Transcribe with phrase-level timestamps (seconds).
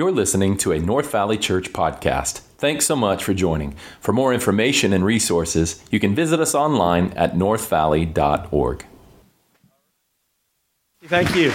[0.00, 2.38] You're listening to a North Valley Church podcast.
[2.56, 3.74] Thanks so much for joining.
[4.00, 8.86] For more information and resources, you can visit us online at northvalley.org.
[11.04, 11.50] Thank you.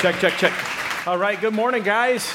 [0.00, 1.06] Check, check, check.
[1.06, 2.28] All right, good morning, guys.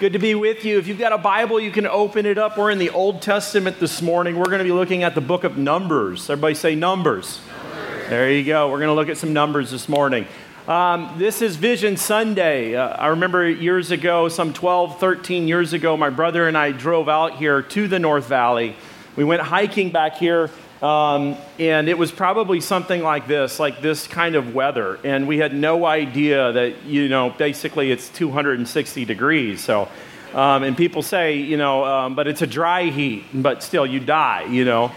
[0.00, 0.76] Good to be with you.
[0.78, 2.58] If you've got a Bible, you can open it up.
[2.58, 4.36] We're in the Old Testament this morning.
[4.36, 6.28] We're going to be looking at the book of Numbers.
[6.28, 7.40] Everybody say Numbers.
[7.64, 8.08] numbers.
[8.10, 8.70] There you go.
[8.70, 10.26] We're going to look at some Numbers this morning.
[10.68, 12.76] Um, this is Vision Sunday.
[12.76, 17.08] Uh, I remember years ago, some 12, 13 years ago, my brother and I drove
[17.08, 18.76] out here to the North Valley.
[19.16, 20.50] We went hiking back here,
[20.82, 24.98] um, and it was probably something like this, like this kind of weather.
[25.04, 29.64] And we had no idea that, you know, basically it's 260 degrees.
[29.64, 29.88] So,
[30.34, 34.00] um, and people say, you know, um, but it's a dry heat, but still you
[34.00, 34.92] die, you know.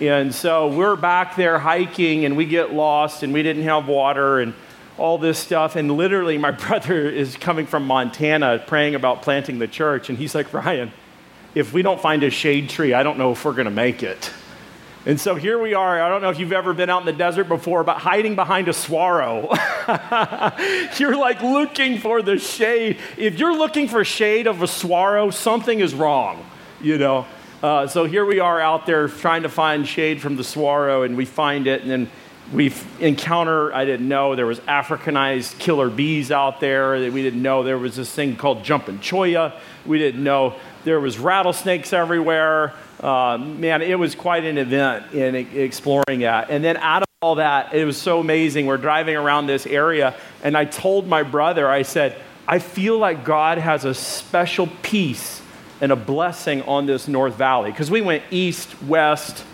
[0.00, 4.40] And so we're back there hiking, and we get lost, and we didn't have water,
[4.40, 4.54] and
[5.00, 5.74] all this stuff.
[5.74, 10.08] And literally, my brother is coming from Montana praying about planting the church.
[10.08, 10.92] And he's like, Ryan,
[11.54, 14.02] if we don't find a shade tree, I don't know if we're going to make
[14.02, 14.30] it.
[15.06, 16.00] And so here we are.
[16.00, 18.68] I don't know if you've ever been out in the desert before, but hiding behind
[18.68, 19.48] a saguaro.
[20.98, 22.98] you're like looking for the shade.
[23.16, 26.44] If you're looking for shade of a saguaro, something is wrong,
[26.82, 27.26] you know.
[27.62, 31.16] Uh, so here we are out there trying to find shade from the saguaro, and
[31.16, 32.10] we find it, and then
[32.52, 36.92] we encounter i didn't know there was africanized killer bees out there.
[37.10, 39.58] We didn't know there was this thing called jumping cholla.
[39.86, 42.74] We didn't know there was rattlesnakes everywhere.
[43.00, 46.50] Uh, man it was quite an event in exploring that.
[46.50, 48.66] And then out of all that it was so amazing.
[48.66, 52.16] We're driving around this area and i told my brother i said
[52.48, 55.40] i feel like god has a special peace
[55.80, 57.70] and a blessing on this north valley.
[57.70, 59.44] Because we went east west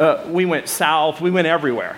[0.00, 1.96] uh, we went south we went everywhere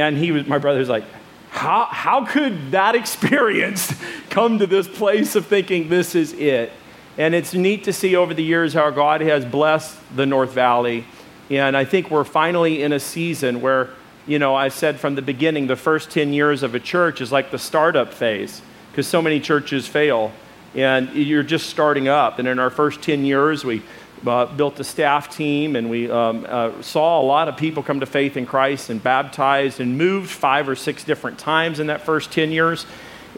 [0.00, 1.04] and he was, my brother was like,
[1.50, 3.94] how, how could that experience
[4.30, 6.72] come to this place of thinking this is it?
[7.18, 11.06] And it's neat to see over the years how God has blessed the North Valley.
[11.48, 13.90] And I think we're finally in a season where,
[14.26, 17.32] you know, I said from the beginning, the first 10 years of a church is
[17.32, 18.60] like the startup phase
[18.90, 20.32] because so many churches fail.
[20.74, 22.38] And you're just starting up.
[22.38, 23.82] And in our first 10 years, we
[24.26, 28.00] uh, built a staff team, and we um, uh, saw a lot of people come
[28.00, 32.02] to faith in Christ and baptized and moved five or six different times in that
[32.02, 32.86] first 10 years.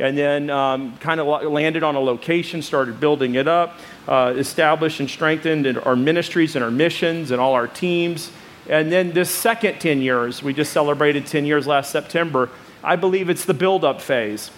[0.00, 5.00] And then um, kind of landed on a location, started building it up, uh, established
[5.00, 8.31] and strengthened our ministries and our missions and all our teams.
[8.69, 12.49] And then this second 10 years, we just celebrated 10 years last September.
[12.84, 14.53] I believe it's the build up phase.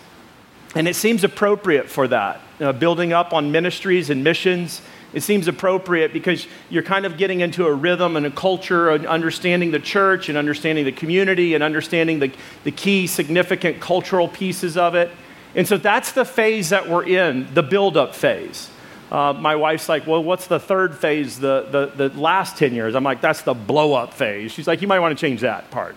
[0.74, 4.82] And it seems appropriate for that, uh, building up on ministries and missions
[5.12, 9.06] it seems appropriate because you're kind of getting into a rhythm and a culture and
[9.06, 12.32] understanding the church and understanding the community and understanding the,
[12.64, 15.10] the key significant cultural pieces of it.
[15.54, 18.70] And so that's the phase that we're in, the build-up phase.
[19.10, 22.94] Uh, my wife's like, well, what's the third phase, the, the, the last 10 years?
[22.94, 24.52] I'm like, that's the blow-up phase.
[24.52, 25.96] She's like, you might want to change that part.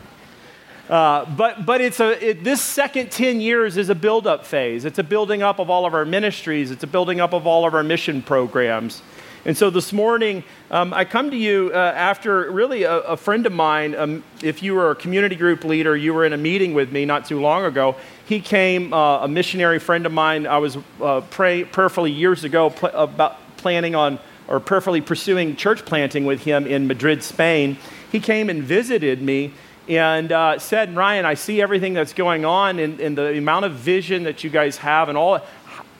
[0.90, 4.84] Uh, but but it's a, it, this second 10 years is a build-up phase.
[4.84, 6.72] It's a building up of all of our ministries.
[6.72, 9.02] It's a building up of all of our mission programs.
[9.46, 13.46] And so this morning, um, I come to you uh, after really a, a, friend
[13.46, 13.94] of mine.
[13.94, 17.04] Um, if you were a community group leader, you were in a meeting with me
[17.04, 17.98] not too long ago.
[18.26, 20.48] He came, uh, a missionary friend of mine.
[20.48, 24.18] I was uh, pray, prayerfully years ago pl- about planning on
[24.48, 27.78] or prayerfully pursuing church planting with him in Madrid, Spain.
[28.14, 29.54] He came and visited me
[29.88, 33.74] and uh, said, Ryan, I see everything that's going on and, and, the amount of
[33.74, 35.40] vision that you guys have and all.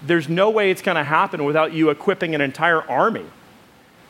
[0.02, 3.26] There's no way it's going to happen without you equipping an entire army.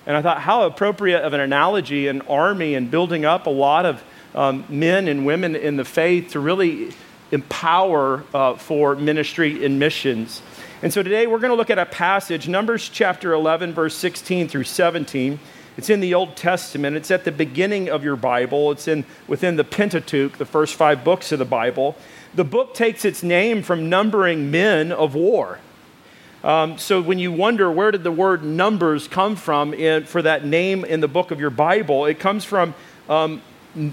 [0.05, 3.85] And I thought, how appropriate of an analogy, an army, and building up a lot
[3.85, 4.03] of
[4.35, 6.93] um, men and women in the faith to really
[7.31, 10.41] empower uh, for ministry and missions.
[10.81, 14.49] And so today we're going to look at a passage, Numbers chapter 11, verse 16
[14.49, 15.39] through 17.
[15.77, 16.95] It's in the Old Testament.
[16.95, 18.71] It's at the beginning of your Bible.
[18.71, 21.95] It's in within the Pentateuch, the first five books of the Bible.
[22.35, 25.59] The book takes its name from numbering men of war.
[26.43, 30.45] Um, so when you wonder where did the word numbers come from in, for that
[30.45, 32.75] name in the book of your Bible, it comes from
[33.07, 33.41] um,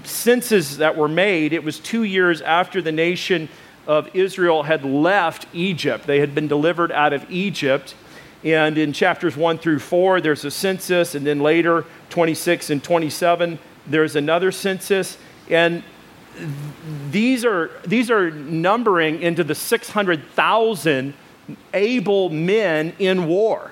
[0.03, 1.53] censuses that were made.
[1.53, 3.47] It was two years after the nation
[3.87, 6.05] of Israel had left Egypt.
[6.05, 7.95] They had been delivered out of Egypt
[8.43, 13.59] and in chapters 1 through 4, there's a census, and then later, 26 and 27,
[13.87, 15.17] there's another census.
[15.49, 15.83] And
[17.11, 21.13] these are, these are numbering into the 600,000
[21.73, 23.71] able men in war.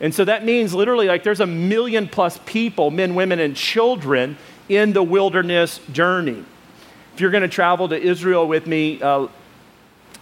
[0.00, 4.36] And so that means literally like there's a million plus people, men, women, and children,
[4.68, 6.44] in the wilderness journey.
[7.14, 9.28] If you're going to travel to Israel with me uh,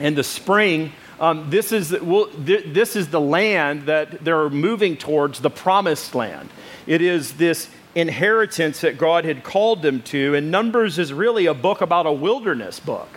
[0.01, 4.97] in the spring, um, this, is, well, th- this is the land that they're moving
[4.97, 6.49] towards, the promised land.
[6.87, 10.35] It is this inheritance that God had called them to.
[10.35, 13.09] And Numbers is really a book about a wilderness book.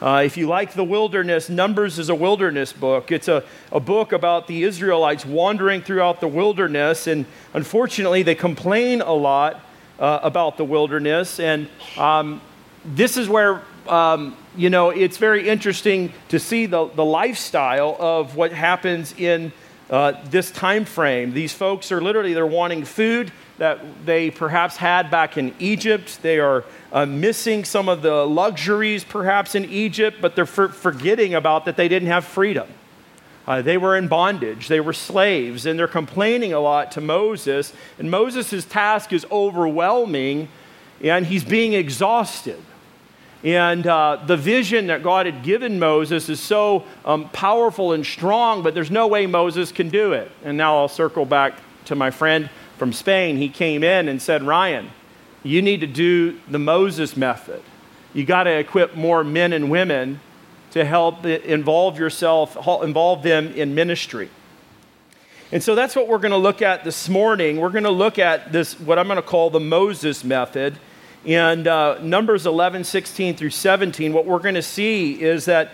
[0.00, 3.10] Uh, if you like the wilderness, Numbers is a wilderness book.
[3.10, 3.42] It's a,
[3.72, 9.60] a book about the Israelites wandering throughout the wilderness, and unfortunately, they complain a lot
[9.98, 11.40] uh, about the wilderness.
[11.40, 12.40] And um,
[12.84, 18.34] this is where, um, you know, it's very interesting to see the, the lifestyle of
[18.34, 19.52] what happens in
[19.88, 21.32] uh, this time frame.
[21.32, 26.20] These folks are literally, they're wanting food that they perhaps had back in Egypt.
[26.22, 31.34] They are uh, missing some of the luxuries perhaps in Egypt, but they're for- forgetting
[31.34, 32.68] about that they didn't have freedom.
[33.46, 37.72] Uh, they were in bondage, they were slaves, and they're complaining a lot to Moses.
[37.98, 40.48] And Moses' task is overwhelming,
[41.00, 42.60] and he's being exhausted.
[43.44, 48.62] And uh, the vision that God had given Moses is so um, powerful and strong,
[48.62, 50.30] but there's no way Moses can do it.
[50.44, 51.54] And now I'll circle back
[51.84, 53.36] to my friend from Spain.
[53.36, 54.90] He came in and said, Ryan,
[55.44, 57.62] you need to do the Moses method.
[58.12, 60.20] You got to equip more men and women
[60.72, 64.30] to help involve yourself, involve them in ministry.
[65.50, 67.58] And so that's what we're going to look at this morning.
[67.58, 70.78] We're going to look at this, what I'm going to call the Moses method.
[71.26, 75.72] And uh, Numbers 11, 16 through 17, what we're going to see is that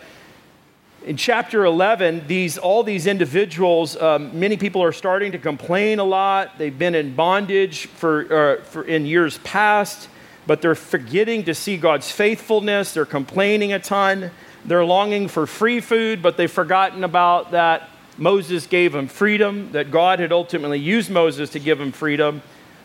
[1.05, 6.05] in chapter 11, these, all these individuals, um, many people are starting to complain a
[6.05, 6.57] lot.
[6.57, 10.09] They've been in bondage for, uh, for, in years past,
[10.47, 12.95] but they're forgetting to see God's faithfulness.
[12.95, 14.31] They're complaining a ton.
[14.65, 19.91] They're longing for free food, but they've forgotten about that Moses gave them freedom, that
[19.91, 22.43] God had ultimately used Moses to give them freedom.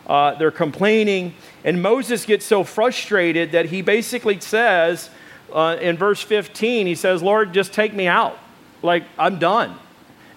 [0.10, 5.12] Uh, they're complaining, and Moses gets so frustrated that he basically says,
[5.54, 8.36] uh, in verse 15, he says, Lord, just take me out.
[8.82, 9.76] Like, I'm done.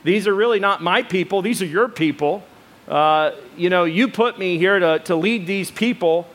[0.05, 2.45] These are really not my people, these are your people.
[2.87, 6.27] Uh, you know, you put me here to, to lead these people.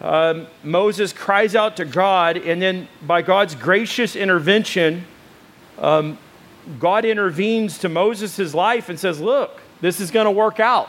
[0.00, 5.04] Um, Moses cries out to God, and then by God's gracious intervention,
[5.76, 6.16] um,
[6.80, 10.88] God intervenes to Moses' life and says, Look, this is going to work out.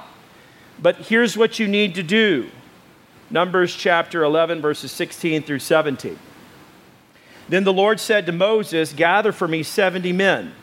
[0.82, 2.50] But here's what you need to do.
[3.30, 6.18] Numbers chapter 11, verses 16 through 17.
[7.50, 10.54] Then the Lord said to Moses, Gather for me 70 men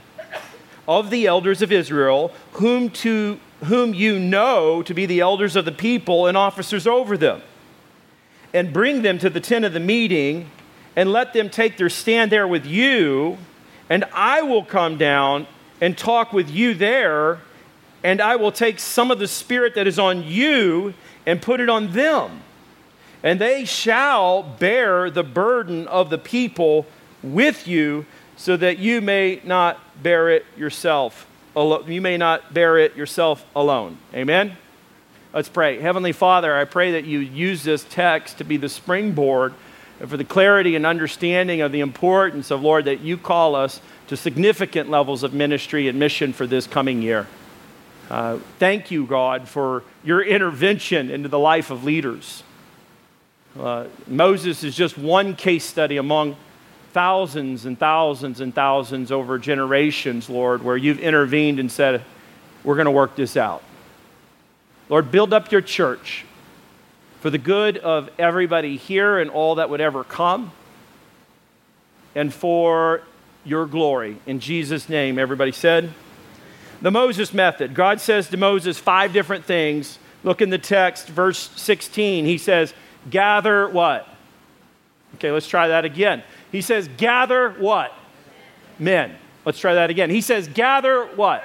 [0.88, 5.64] of the elders of Israel, whom, to, whom you know to be the elders of
[5.64, 7.42] the people and officers over them,
[8.54, 10.48] and bring them to the tent of the meeting,
[10.94, 13.36] and let them take their stand there with you,
[13.90, 15.46] and I will come down
[15.80, 17.40] and talk with you there,
[18.06, 20.94] and I will take some of the spirit that is on you
[21.26, 22.40] and put it on them.
[23.24, 26.86] And they shall bear the burden of the people
[27.20, 28.06] with you
[28.36, 31.26] so that you may not bear it yourself
[31.56, 31.90] alone.
[31.90, 33.98] you may not bear it yourself alone.
[34.14, 34.56] Amen?
[35.34, 35.80] Let's pray.
[35.80, 39.52] Heavenly father i pray that you use this text to be the springboard
[40.06, 44.16] for the clarity and understanding of the importance of lord that you call us to
[44.16, 47.26] significant levels of ministry and mission for this coming year
[48.10, 52.42] uh, thank you god for your intervention into the life of leaders
[53.58, 56.36] uh, Moses is just one case study among
[56.92, 62.02] thousands and thousands and thousands over generations, Lord, where you've intervened and said,
[62.64, 63.62] We're going to work this out.
[64.88, 66.24] Lord, build up your church
[67.20, 70.52] for the good of everybody here and all that would ever come,
[72.14, 73.02] and for
[73.44, 74.18] your glory.
[74.26, 75.92] In Jesus' name, everybody said.
[76.86, 77.74] The Moses method.
[77.74, 79.98] God says to Moses five different things.
[80.22, 82.24] Look in the text, verse 16.
[82.24, 82.72] He says,
[83.10, 84.06] gather what?
[85.16, 86.22] Okay, let's try that again.
[86.52, 87.92] He says, gather what?
[88.78, 89.16] Men.
[89.44, 90.10] Let's try that again.
[90.10, 91.42] He says, gather what?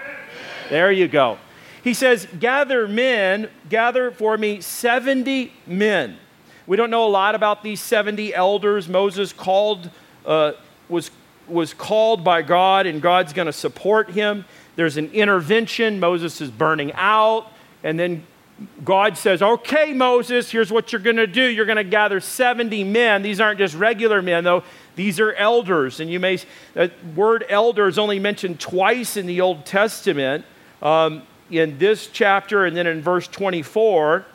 [0.69, 1.39] There you go.
[1.83, 6.19] He says, gather men, gather for me 70 men.
[6.67, 8.87] We don't know a lot about these 70 elders.
[8.87, 9.89] Moses called,
[10.23, 10.51] uh,
[10.87, 11.09] was,
[11.47, 14.45] was called by God, and God's going to support him.
[14.75, 15.99] There's an intervention.
[15.99, 17.47] Moses is burning out,
[17.83, 18.25] and then
[18.83, 21.43] God says, okay, Moses, here's what you're going to do.
[21.43, 23.21] You're going to gather 70 men.
[23.21, 24.63] These aren't just regular men, though.
[24.95, 25.99] These are elders.
[25.99, 26.39] And you may,
[26.73, 30.45] the word elder is only mentioned twice in the Old Testament,
[30.81, 34.25] um, in this chapter and then in verse 24.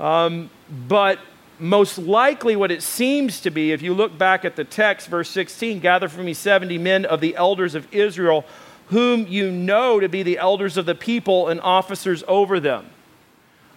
[0.00, 0.50] Um,
[0.88, 1.18] but
[1.58, 5.30] most likely, what it seems to be, if you look back at the text, verse
[5.30, 8.44] 16, gather for me 70 men of the elders of Israel,
[8.88, 12.86] whom you know to be the elders of the people and officers over them.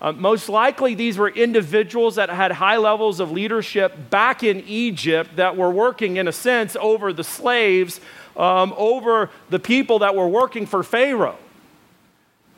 [0.02, 5.36] Uh, most likely, these were individuals that had high levels of leadership back in Egypt
[5.36, 8.00] that were working, in a sense, over the slaves
[8.40, 11.38] um, over the people that were working for Pharaoh.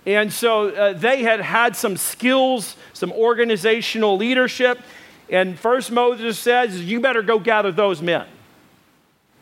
[0.06, 4.80] And so uh, they had had some skills, some organizational leadership.
[5.30, 8.28] And first Moses says, You better go gather those men.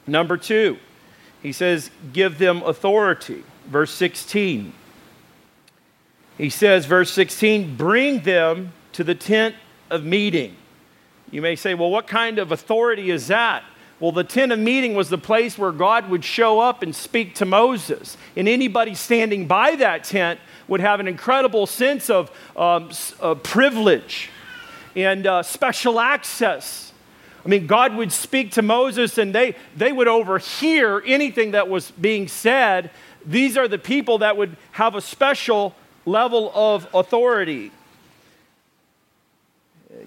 [0.07, 0.77] Number two,
[1.41, 3.43] he says, Give them authority.
[3.67, 4.73] Verse 16.
[6.37, 9.55] He says, verse 16, Bring them to the tent
[9.89, 10.55] of meeting.
[11.31, 13.63] You may say, Well, what kind of authority is that?
[13.99, 17.35] Well, the tent of meeting was the place where God would show up and speak
[17.35, 18.15] to Moses.
[18.37, 24.29] And anybody standing by that tent would have an incredible sense of um, uh, privilege
[24.95, 26.88] and uh, special access.
[27.43, 31.91] I mean, God would speak to Moses and they, they would overhear anything that was
[31.91, 32.91] being said.
[33.25, 37.71] These are the people that would have a special level of authority.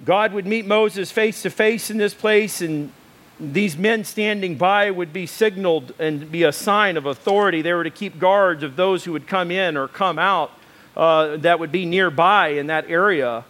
[0.04, 2.92] God would meet Moses face to face in this place, and
[3.38, 7.62] these men standing by would be signaled and be a sign of authority.
[7.62, 10.52] They were to keep guards of those who would come in or come out
[10.96, 13.44] uh, that would be nearby in that area.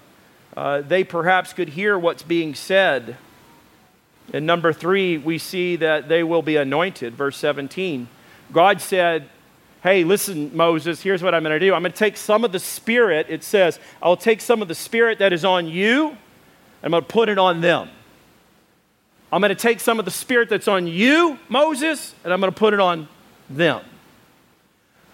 [0.57, 3.17] Uh, they perhaps could hear what's being said.
[4.33, 7.15] And number three, we see that they will be anointed.
[7.15, 8.09] Verse 17.
[8.53, 9.29] God said,
[9.83, 11.75] Hey, listen, Moses, here's what I'm going to do.
[11.75, 14.77] I'm going to take some of the spirit, it says, I'll take some of the
[14.77, 16.19] spirit that is on you, and
[16.85, 17.89] I'm going to put it on them.
[19.33, 22.53] I'm going to take some of the spirit that's on you, Moses, and I'm going
[22.53, 23.09] to put it on
[23.51, 23.83] them.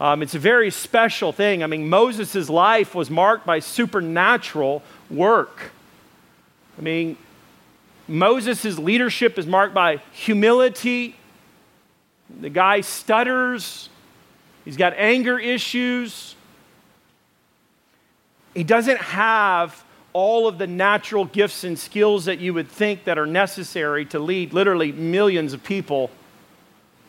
[0.00, 1.62] Um, it's a very special thing.
[1.62, 5.72] I mean, Moses' life was marked by supernatural work.
[6.76, 7.16] I mean,
[8.08, 11.14] Moses' leadership is marked by humility.
[12.40, 13.90] The guy stutters,
[14.64, 16.34] he's got anger issues.
[18.54, 23.18] He doesn't have all of the natural gifts and skills that you would think that
[23.18, 26.10] are necessary to lead literally millions of people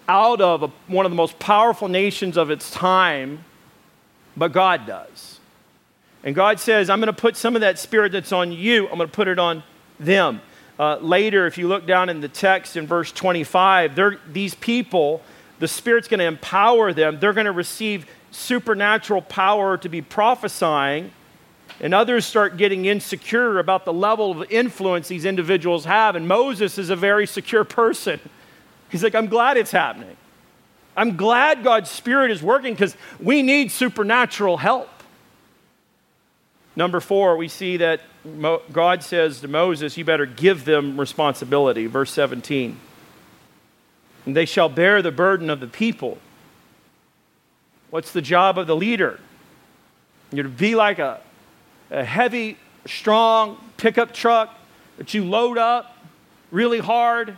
[0.08, 3.46] out of a, one of the most powerful nations of its time,
[4.36, 5.39] but God does.
[6.24, 8.98] And God says, I'm going to put some of that spirit that's on you, I'm
[8.98, 9.63] going to put it on
[10.00, 10.41] them.
[10.80, 14.00] Uh, later, if you look down in the text in verse 25,
[14.32, 15.22] these people,
[15.60, 17.20] the Spirit's going to empower them.
[17.20, 21.12] They're going to receive supernatural power to be prophesying
[21.82, 26.16] and others start getting insecure about the level of influence these individuals have.
[26.16, 28.20] And Moses is a very secure person.
[28.90, 30.18] He's like, I'm glad it's happening.
[30.98, 34.90] I'm glad God's Spirit is working because we need supernatural help.
[36.80, 41.88] Number four, we see that Mo- God says to Moses, You better give them responsibility.
[41.88, 42.80] Verse 17.
[44.26, 46.20] And they shall bear the burden of the people.
[47.90, 49.20] What's the job of the leader?
[50.32, 51.20] You're to be like a,
[51.92, 54.58] a heavy, strong pickup truck
[54.98, 55.98] that you load up
[56.50, 57.38] really hard.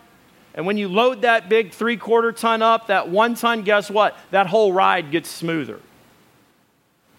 [0.54, 4.16] And when you load that big three quarter ton up, that one ton, guess what?
[4.30, 5.80] That whole ride gets smoother.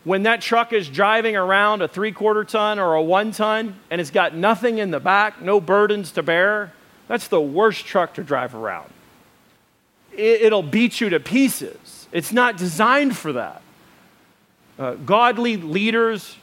[0.04, 4.00] When that truck is driving around a three quarter ton or a one ton and
[4.00, 6.72] it's got nothing in the back, no burdens to bear,
[7.06, 8.90] that's the worst truck to drive around.
[10.12, 12.08] It'll beat you to pieces.
[12.12, 13.62] It's not designed for that.
[14.78, 16.36] Uh, godly leaders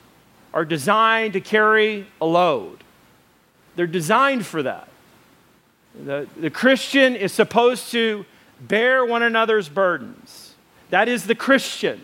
[0.54, 2.84] are designed to carry a load.
[3.76, 4.88] They're designed for that.
[6.06, 8.26] The, the Christian is supposed to
[8.62, 10.56] bear one another's burdens.
[10.90, 12.04] That is the Christian.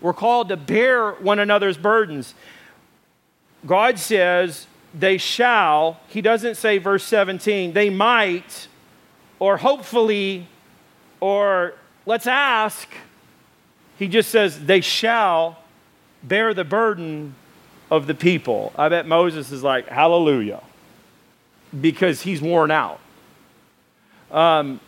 [0.00, 2.34] We're called to bear one another's burdens.
[3.66, 8.68] God says they shall, He doesn't say, verse 17, they might,
[9.38, 10.46] or hopefully,
[11.20, 11.74] or
[12.06, 12.88] let's ask.
[13.98, 15.58] He just says they shall
[16.22, 17.34] bear the burden
[17.90, 18.72] of the people.
[18.76, 20.62] I bet Moses is like, hallelujah,
[21.78, 23.00] because he's worn out.
[24.30, 24.80] Um,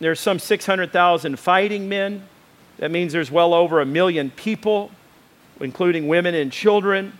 [0.00, 2.28] there's some 600,000 fighting men.
[2.84, 4.90] That means there's well over a million people,
[5.58, 7.18] including women and children.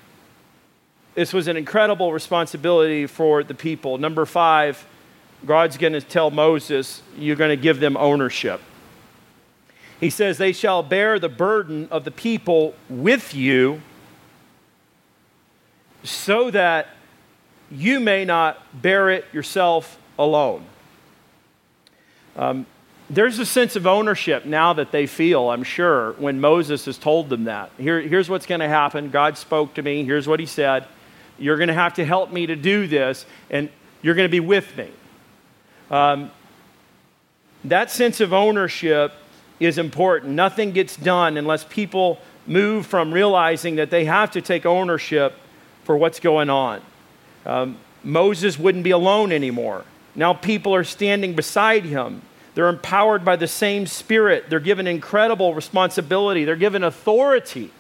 [1.14, 3.96] This was an incredible responsibility for the people.
[3.96, 4.86] Number five,
[5.46, 8.60] God's going to tell Moses, You're going to give them ownership.
[9.98, 13.80] He says, They shall bear the burden of the people with you
[16.02, 16.88] so that
[17.70, 20.66] you may not bear it yourself alone.
[22.36, 22.66] Um,
[23.10, 27.28] there's a sense of ownership now that they feel, I'm sure, when Moses has told
[27.28, 27.70] them that.
[27.78, 29.10] Here, here's what's going to happen.
[29.10, 30.04] God spoke to me.
[30.04, 30.86] Here's what he said.
[31.38, 33.68] You're going to have to help me to do this, and
[34.02, 34.88] you're going to be with me.
[35.90, 36.30] Um,
[37.64, 39.12] that sense of ownership
[39.60, 40.32] is important.
[40.32, 45.34] Nothing gets done unless people move from realizing that they have to take ownership
[45.84, 46.80] for what's going on.
[47.46, 49.84] Um, Moses wouldn't be alone anymore.
[50.14, 52.22] Now people are standing beside him.
[52.54, 54.48] They're empowered by the same Spirit.
[54.48, 56.44] They're given incredible responsibility.
[56.44, 57.70] They're given authority.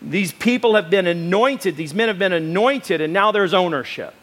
[0.00, 4.14] These people have been anointed, these men have been anointed, and now there's ownership.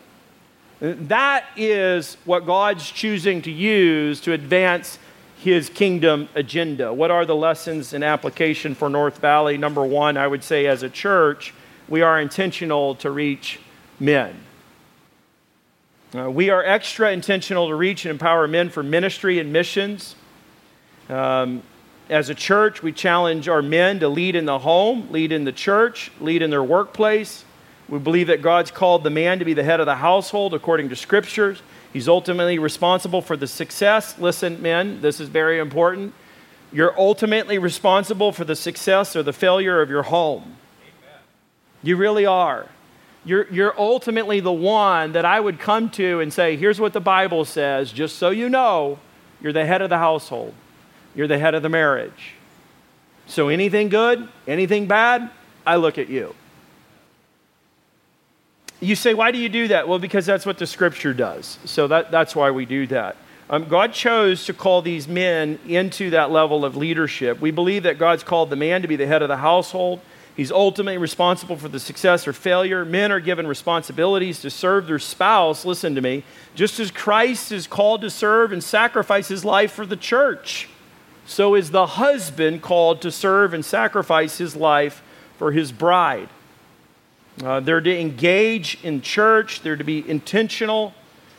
[0.82, 5.00] That is what God's choosing to use to advance
[5.38, 6.94] his kingdom agenda.
[6.94, 9.58] What are the lessons and application for North Valley?
[9.58, 11.54] Number one, I would say as a church,
[11.88, 13.60] we are intentional to reach
[14.00, 14.36] men.
[16.16, 20.16] Uh, we are extra intentional to reach and empower men for ministry and missions.
[21.08, 21.62] Um,
[22.10, 25.52] as a church, we challenge our men to lead in the home, lead in the
[25.52, 27.46] church, lead in their workplace.
[27.88, 30.90] We believe that God's called the man to be the head of the household according
[30.90, 31.62] to scriptures.
[31.94, 34.18] He's ultimately responsible for the success.
[34.18, 36.16] Listen, men, this is very important.
[36.72, 40.56] You're ultimately responsible for the success or the failure of your home.
[40.82, 41.22] Amen.
[41.84, 42.68] You really are.
[43.26, 47.02] You're, you're ultimately the one that I would come to and say, here's what the
[47.02, 49.00] Bible says, just so you know,
[49.42, 50.54] you're the head of the household,
[51.14, 52.36] you're the head of the marriage.
[53.28, 55.30] So anything good, anything bad,
[55.66, 56.34] I look at you.
[58.80, 59.88] You say, why do you do that?
[59.88, 61.60] Well, because that's what the scripture does.
[61.66, 63.18] So that, that's why we do that.
[63.50, 67.42] Um, God chose to call these men into that level of leadership.
[67.42, 70.00] We believe that God's called the man to be the head of the household.
[70.36, 72.86] He's ultimately responsible for the success or failure.
[72.86, 76.24] Men are given responsibilities to serve their spouse, listen to me,
[76.56, 80.70] just as Christ is called to serve and sacrifice his life for the church.
[81.26, 85.04] So is the husband called to serve and sacrifice his life
[85.38, 86.30] for his bride.
[87.44, 90.94] Uh, they're to engage in church, they're to be intentional,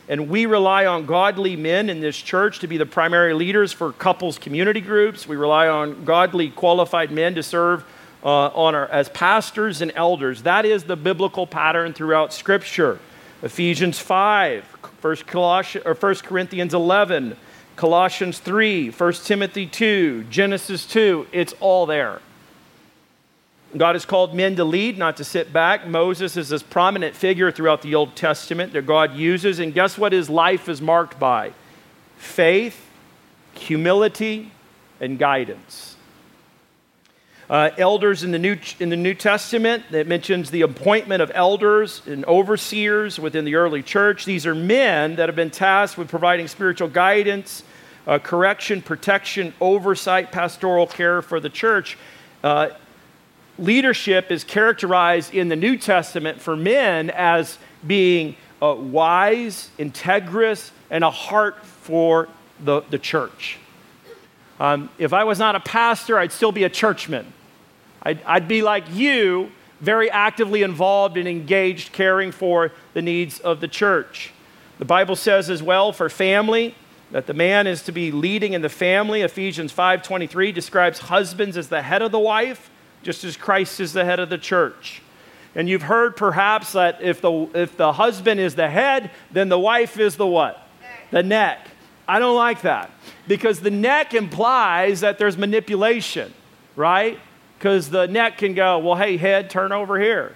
[0.09, 3.93] and we rely on godly men in this church to be the primary leaders for
[3.93, 5.29] couples community groups.
[5.29, 7.85] We rely on godly, qualified men to serve
[8.23, 10.43] uh, on our, as pastors and elders.
[10.43, 12.99] That is the biblical pattern throughout Scripture.
[13.43, 14.65] Ephesians 5,
[15.01, 17.37] 1, Colossians, or 1 Corinthians 11,
[17.77, 22.21] Colossians 3, 1 Timothy 2, Genesis 2, it's all there.
[23.77, 25.87] God has called men to lead, not to sit back.
[25.87, 29.61] Moses is this prominent figure throughout the Old Testament that God uses.
[29.61, 31.53] And guess what his life is marked by?
[32.17, 32.85] Faith,
[33.55, 34.51] humility,
[35.01, 35.97] and guidance.
[37.51, 42.01] Uh, elders in the, New, in the New Testament, that mentions the appointment of elders
[42.07, 44.25] and overseers within the early church.
[44.25, 47.65] These are men that have been tasked with providing spiritual guidance,
[48.07, 51.99] uh, correction, protection, oversight, pastoral care for the church.
[52.45, 52.69] Uh,
[53.59, 61.03] leadership is characterized in the New Testament for men as being uh, wise, integrous, and
[61.03, 62.29] a heart for
[62.61, 63.59] the, the church.
[64.61, 67.33] Um, if I was not a pastor, I'd still be a churchman.
[68.03, 73.61] I'd, I'd be like you, very actively involved and engaged, caring for the needs of
[73.61, 74.33] the church.
[74.79, 76.75] The Bible says as well for family
[77.11, 79.23] that the man is to be leading in the family.
[79.23, 82.71] Ephesians 5:23 describes husbands as the head of the wife
[83.03, 85.03] just as Christ is the head of the church.
[85.55, 89.59] And you've heard perhaps that if the, if the husband is the head, then the
[89.59, 90.67] wife is the what?
[90.81, 91.11] Neck.
[91.11, 91.69] The neck.
[92.07, 92.91] I don't like that
[93.27, 96.33] because the neck implies that there's manipulation,
[96.77, 97.19] right?
[97.61, 100.35] Because the neck can go, well, hey, head, turn over here.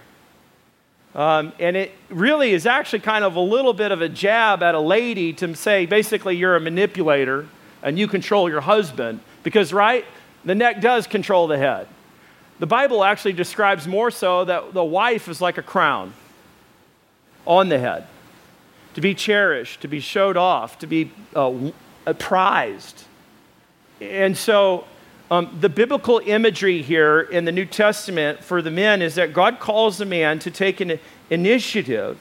[1.14, 4.74] Um, and it really is actually kind of a little bit of a jab at
[4.74, 7.48] a lady to say, basically, you're a manipulator
[7.82, 9.20] and you control your husband.
[9.42, 10.04] Because, right,
[10.44, 11.88] the neck does control the head.
[12.58, 16.12] The Bible actually describes more so that the wife is like a crown
[17.46, 18.06] on the head,
[18.96, 21.72] to be cherished, to be showed off, to be uh,
[22.18, 23.04] prized.
[23.98, 24.84] And so,
[25.30, 29.58] um, the biblical imagery here in the New Testament for the men is that God
[29.58, 30.98] calls the man to take an
[31.30, 32.18] initiative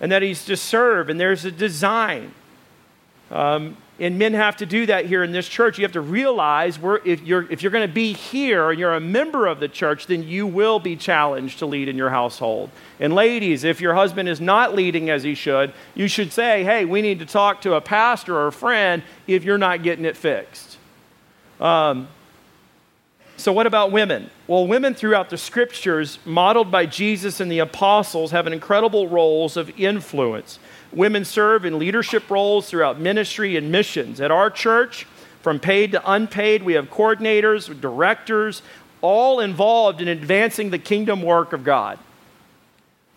[0.00, 2.32] and that he's to serve, and there's a design.
[3.30, 5.78] Um, and men have to do that here in this church.
[5.78, 9.00] You have to realize if you're, if you're going to be here and you're a
[9.00, 12.70] member of the church, then you will be challenged to lead in your household.
[12.98, 16.84] And ladies, if your husband is not leading as he should, you should say, hey,
[16.84, 20.16] we need to talk to a pastor or a friend if you're not getting it
[20.16, 20.76] fixed.
[21.60, 22.08] Um,
[23.36, 24.30] so, what about women?
[24.46, 29.56] Well, women throughout the scriptures, modeled by Jesus and the apostles, have an incredible roles
[29.56, 30.58] of influence.
[30.92, 34.20] Women serve in leadership roles throughout ministry and missions.
[34.20, 35.06] At our church,
[35.42, 38.62] from paid to unpaid, we have coordinators, directors,
[39.00, 41.98] all involved in advancing the kingdom work of God.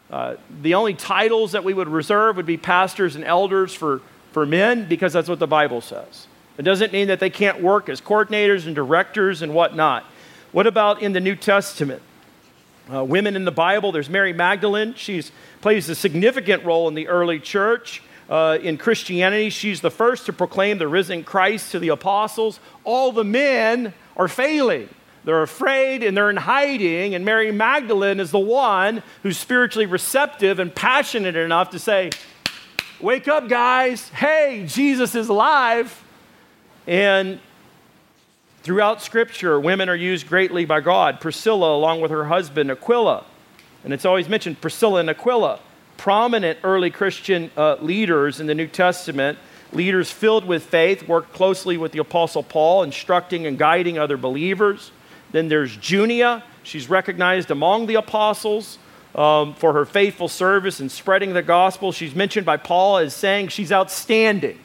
[0.09, 4.01] Uh, the only titles that we would reserve would be pastors and elders for,
[4.31, 6.27] for men because that's what the Bible says.
[6.57, 10.05] It doesn't mean that they can't work as coordinators and directors and whatnot.
[10.51, 12.01] What about in the New Testament?
[12.91, 14.93] Uh, women in the Bible, there's Mary Magdalene.
[14.95, 15.21] She
[15.61, 18.01] plays a significant role in the early church.
[18.29, 22.59] Uh, in Christianity, she's the first to proclaim the risen Christ to the apostles.
[22.83, 24.89] All the men are failing.
[25.25, 27.13] They're afraid and they're in hiding.
[27.13, 32.11] And Mary Magdalene is the one who's spiritually receptive and passionate enough to say,
[32.99, 34.09] Wake up, guys.
[34.09, 36.03] Hey, Jesus is alive.
[36.87, 37.39] And
[38.63, 41.19] throughout Scripture, women are used greatly by God.
[41.19, 43.25] Priscilla, along with her husband, Aquila.
[43.83, 45.59] And it's always mentioned Priscilla and Aquila,
[45.97, 49.37] prominent early Christian uh, leaders in the New Testament.
[49.73, 54.91] Leaders filled with faith worked closely with the Apostle Paul, instructing and guiding other believers.
[55.31, 56.43] Then there's Junia.
[56.63, 58.77] She's recognized among the apostles
[59.13, 61.91] um, for her faithful service in spreading the gospel.
[61.91, 64.59] She's mentioned by Paul as saying she's outstanding.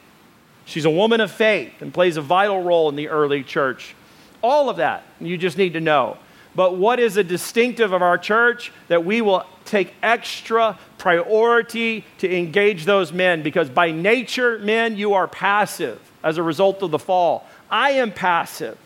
[0.65, 3.95] She's a woman of faith and plays a vital role in the early church.
[4.43, 6.17] All of that you just need to know.
[6.55, 8.73] But what is a distinctive of our church?
[8.89, 15.15] That we will take extra priority to engage those men because by nature, men, you
[15.15, 17.47] are passive as a result of the fall.
[17.71, 18.77] I am passive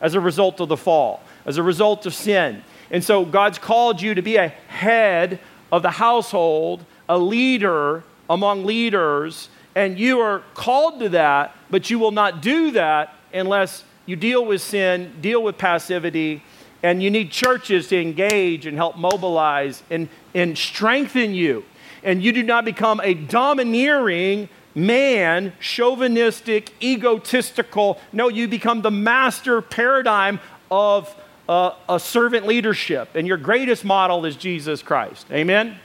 [0.00, 2.62] as a result of the fall, as a result of sin.
[2.90, 5.40] And so God's called you to be a head
[5.72, 11.98] of the household, a leader among leaders, and you are called to that, but you
[11.98, 16.42] will not do that unless you deal with sin, deal with passivity,
[16.82, 21.64] and you need churches to engage and help mobilize and, and strengthen you.
[22.02, 27.98] And you do not become a domineering man, chauvinistic, egotistical.
[28.12, 31.14] No, you become the master paradigm of
[31.48, 33.08] uh, a servant leadership.
[33.14, 35.26] And your greatest model is Jesus Christ.
[35.30, 35.66] Amen?
[35.68, 35.80] Amen?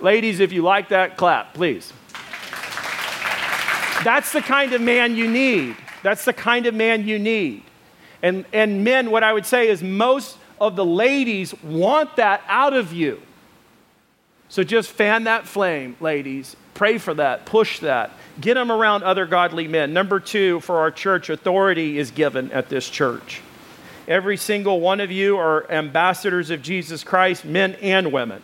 [0.00, 1.92] Ladies, if you like that, clap, please.
[4.04, 5.76] That's the kind of man you need.
[6.02, 7.62] That's the kind of man you need.
[8.22, 12.72] And, and men, what I would say is most of the ladies want that out
[12.72, 13.20] of you.
[14.48, 16.56] So just fan that flame, ladies.
[16.74, 18.12] Pray for that, push that.
[18.40, 19.92] Get them around other godly men.
[19.92, 23.40] Number two, for our church, authority is given at this church.
[24.08, 28.42] Every single one of you are ambassadors of Jesus Christ, men and women.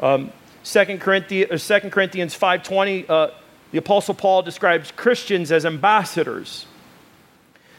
[0.00, 0.32] Um,
[0.64, 3.30] 2 Corinthians, 2 Corinthians 5.20, uh,
[3.72, 6.66] the Apostle Paul describes Christians as ambassadors.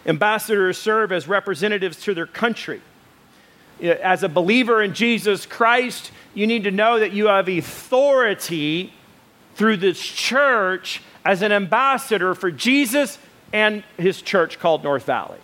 [0.05, 2.81] Ambassadors serve as representatives to their country.
[3.81, 8.93] As a believer in Jesus Christ, you need to know that you have authority
[9.55, 13.17] through this church as an ambassador for Jesus
[13.51, 15.39] and his church called North Valley.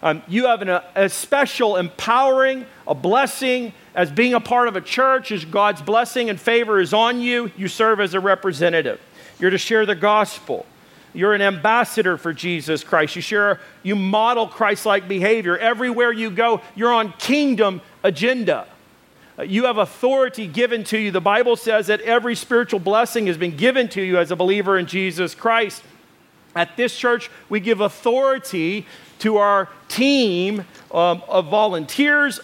[0.00, 4.80] Um, you have an, a special empowering, a blessing as being a part of a
[4.80, 7.50] church, as God's blessing and favor is on you.
[7.56, 9.00] You serve as a representative.
[9.38, 10.66] You're to share the gospel.
[11.14, 13.16] You're an ambassador for Jesus Christ.
[13.16, 16.60] You share, you model Christ-like behavior everywhere you go.
[16.74, 18.66] You're on kingdom agenda.
[19.38, 21.10] Uh, you have authority given to you.
[21.10, 24.78] The Bible says that every spiritual blessing has been given to you as a believer
[24.78, 25.82] in Jesus Christ.
[26.54, 28.86] At this church, we give authority
[29.20, 32.40] to our team um, of volunteers.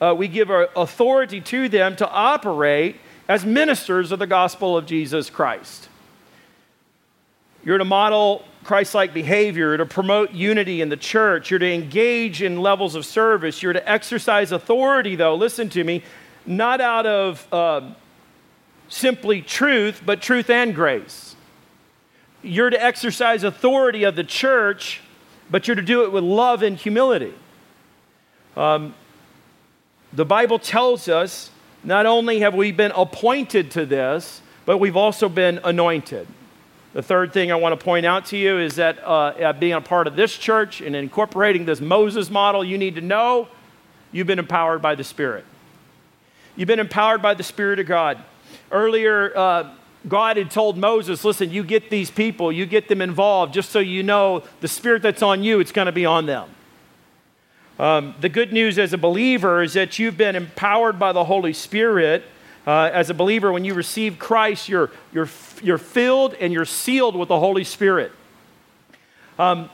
[0.00, 2.96] Uh, we give our authority to them to operate
[3.28, 5.87] as ministers of the gospel of Jesus Christ.
[7.68, 11.50] You're to model Christ like behavior, to promote unity in the church.
[11.50, 13.62] You're to engage in levels of service.
[13.62, 16.02] You're to exercise authority, though, listen to me,
[16.46, 17.92] not out of uh,
[18.88, 21.36] simply truth, but truth and grace.
[22.42, 25.02] You're to exercise authority of the church
[25.50, 27.34] but you're to do it with love and humility.
[28.56, 28.94] Um,
[30.12, 31.50] the Bible tells us
[31.84, 36.26] not only have we been appointed to this, but we've also been anointed.
[36.94, 39.80] The third thing I want to point out to you is that uh, being a
[39.80, 43.48] part of this church and incorporating this Moses model, you need to know
[44.10, 45.44] you've been empowered by the Spirit.
[46.56, 48.18] You've been empowered by the Spirit of God.
[48.72, 49.74] Earlier, uh,
[50.06, 53.78] God had told Moses, listen, you get these people, you get them involved, just so
[53.78, 56.48] you know the spirit that's on you, it's going to be on them.
[57.78, 61.52] Um, the good news as a believer is that you've been empowered by the Holy
[61.52, 62.24] Spirit.
[62.68, 65.30] Uh, as a believer, when you receive Christ, you're, you're,
[65.62, 68.12] you're filled and you're sealed with the Holy Spirit.
[69.38, 69.70] Um,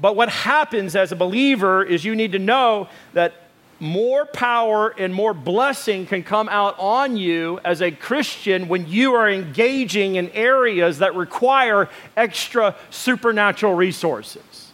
[0.00, 3.34] but what happens as a believer is you need to know that
[3.80, 9.14] more power and more blessing can come out on you as a Christian when you
[9.14, 14.70] are engaging in areas that require extra supernatural resources.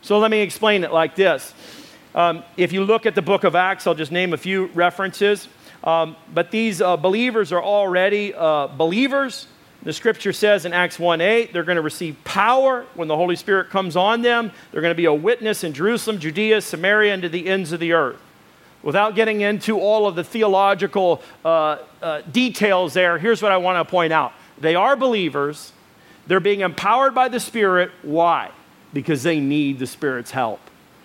[0.00, 1.52] So let me explain it like this.
[2.14, 5.48] Um, if you look at the book of Acts, I'll just name a few references.
[5.84, 9.48] Um, but these uh, believers are already uh, believers.
[9.82, 13.34] The scripture says in Acts 1 8, they're going to receive power when the Holy
[13.34, 14.52] Spirit comes on them.
[14.70, 17.80] They're going to be a witness in Jerusalem, Judea, Samaria, and to the ends of
[17.80, 18.20] the earth.
[18.84, 23.84] Without getting into all of the theological uh, uh, details there, here's what I want
[23.84, 25.72] to point out They are believers.
[26.28, 27.90] They're being empowered by the Spirit.
[28.02, 28.52] Why?
[28.92, 30.60] Because they need the Spirit's help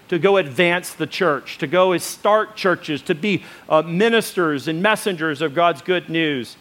[0.10, 5.42] to go advance the church, to go start churches, to be uh, ministers and messengers
[5.42, 6.56] of God's good news.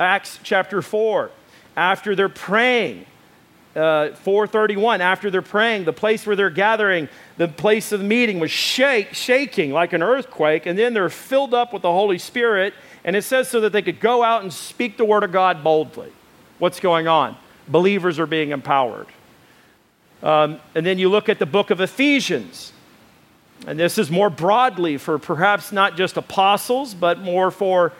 [0.00, 1.30] Acts chapter 4,
[1.76, 3.06] after they're praying,
[3.76, 8.40] uh, 431, after they're praying, the place where they're gathering, the place of the meeting
[8.40, 12.74] was shake, shaking like an earthquake, and then they're filled up with the Holy Spirit,
[13.04, 15.62] and it says so that they could go out and speak the word of God
[15.62, 16.10] boldly.
[16.58, 17.36] What's going on?
[17.68, 19.06] Believers are being empowered.
[20.22, 22.72] Um, and then you look at the book of Ephesians.
[23.66, 27.92] And this is more broadly for perhaps not just apostles, but more for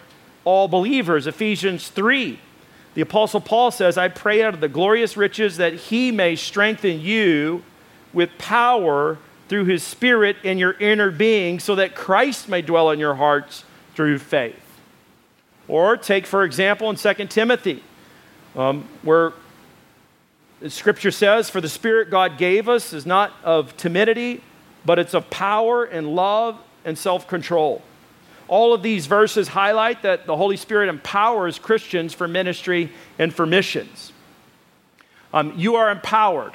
[0.45, 1.27] all believers.
[1.27, 2.39] Ephesians 3.
[2.95, 7.01] The Apostle Paul says, I pray out of the glorious riches that he may strengthen
[7.01, 7.63] you
[8.13, 9.19] with power
[9.49, 13.65] through his Spirit in your inner being, so that Christ may dwell in your hearts
[13.95, 14.61] through faith.
[15.69, 17.83] Or take, for example, in 2 Timothy,
[18.57, 19.33] um, where
[20.67, 24.43] Scripture says, For the Spirit God gave us is not of timidity,
[24.85, 27.83] but it's of power and love and self control.
[28.49, 33.45] All of these verses highlight that the Holy Spirit empowers Christians for ministry and for
[33.45, 34.13] missions.
[35.35, 36.55] Um, you are empowered.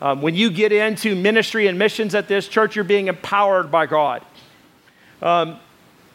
[0.00, 3.86] Um, when you get into ministry and missions at this church, you're being empowered by
[3.86, 4.24] God.
[5.22, 5.58] Um,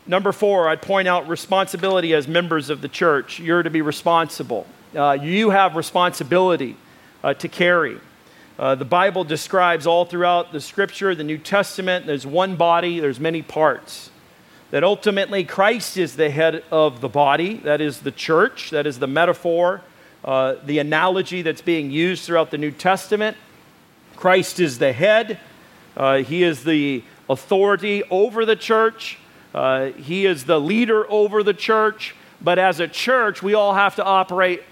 [0.06, 3.40] number four, I'd point out responsibility as members of the church.
[3.40, 4.68] You're to be responsible.
[4.96, 6.78] Uh, you have responsibility
[7.24, 8.00] uh, to carry.
[8.64, 13.20] Uh, the Bible describes all throughout the scripture, the New Testament, there's one body, there's
[13.20, 14.10] many parts.
[14.72, 19.00] That ultimately Christ is the head of the body, that is the church, that is
[19.00, 19.82] the metaphor,
[20.24, 23.36] uh, the analogy that's being used throughout the New Testament.
[24.16, 25.40] Christ is the head,
[25.98, 29.18] uh, He is the authority over the church,
[29.54, 32.16] uh, He is the leader over the church.
[32.40, 34.64] But as a church, we all have to operate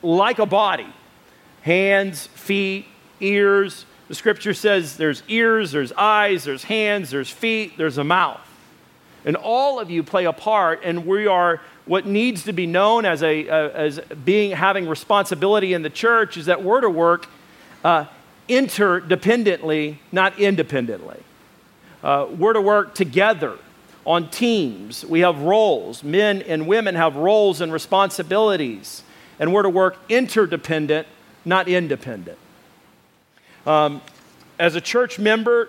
[0.00, 0.90] like a body
[1.60, 2.86] hands, feet,
[3.20, 3.84] ears.
[4.08, 8.40] The scripture says there's ears, there's eyes, there's hands, there's feet, there's a mouth.
[9.24, 13.04] And all of you play a part, and we are what needs to be known
[13.04, 17.28] as, a, uh, as being having responsibility in the church is that we're to work
[17.84, 18.06] uh,
[18.48, 21.22] interdependently, not independently.
[22.02, 23.58] Uh, we're to work together
[24.04, 25.04] on teams.
[25.04, 26.04] We have roles.
[26.04, 29.02] Men and women have roles and responsibilities.
[29.38, 31.06] And we're to work interdependent,
[31.44, 32.38] not independent.
[33.66, 34.00] Um,
[34.58, 35.68] as a church member,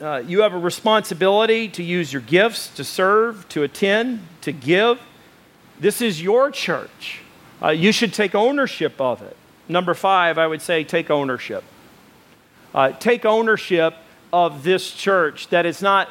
[0.00, 5.00] uh, you have a responsibility to use your gifts, to serve, to attend, to give.
[5.78, 7.20] This is your church.
[7.62, 9.36] Uh, you should take ownership of it.
[9.68, 11.64] Number five, I would say take ownership.
[12.74, 13.94] Uh, take ownership
[14.32, 16.08] of this church that is not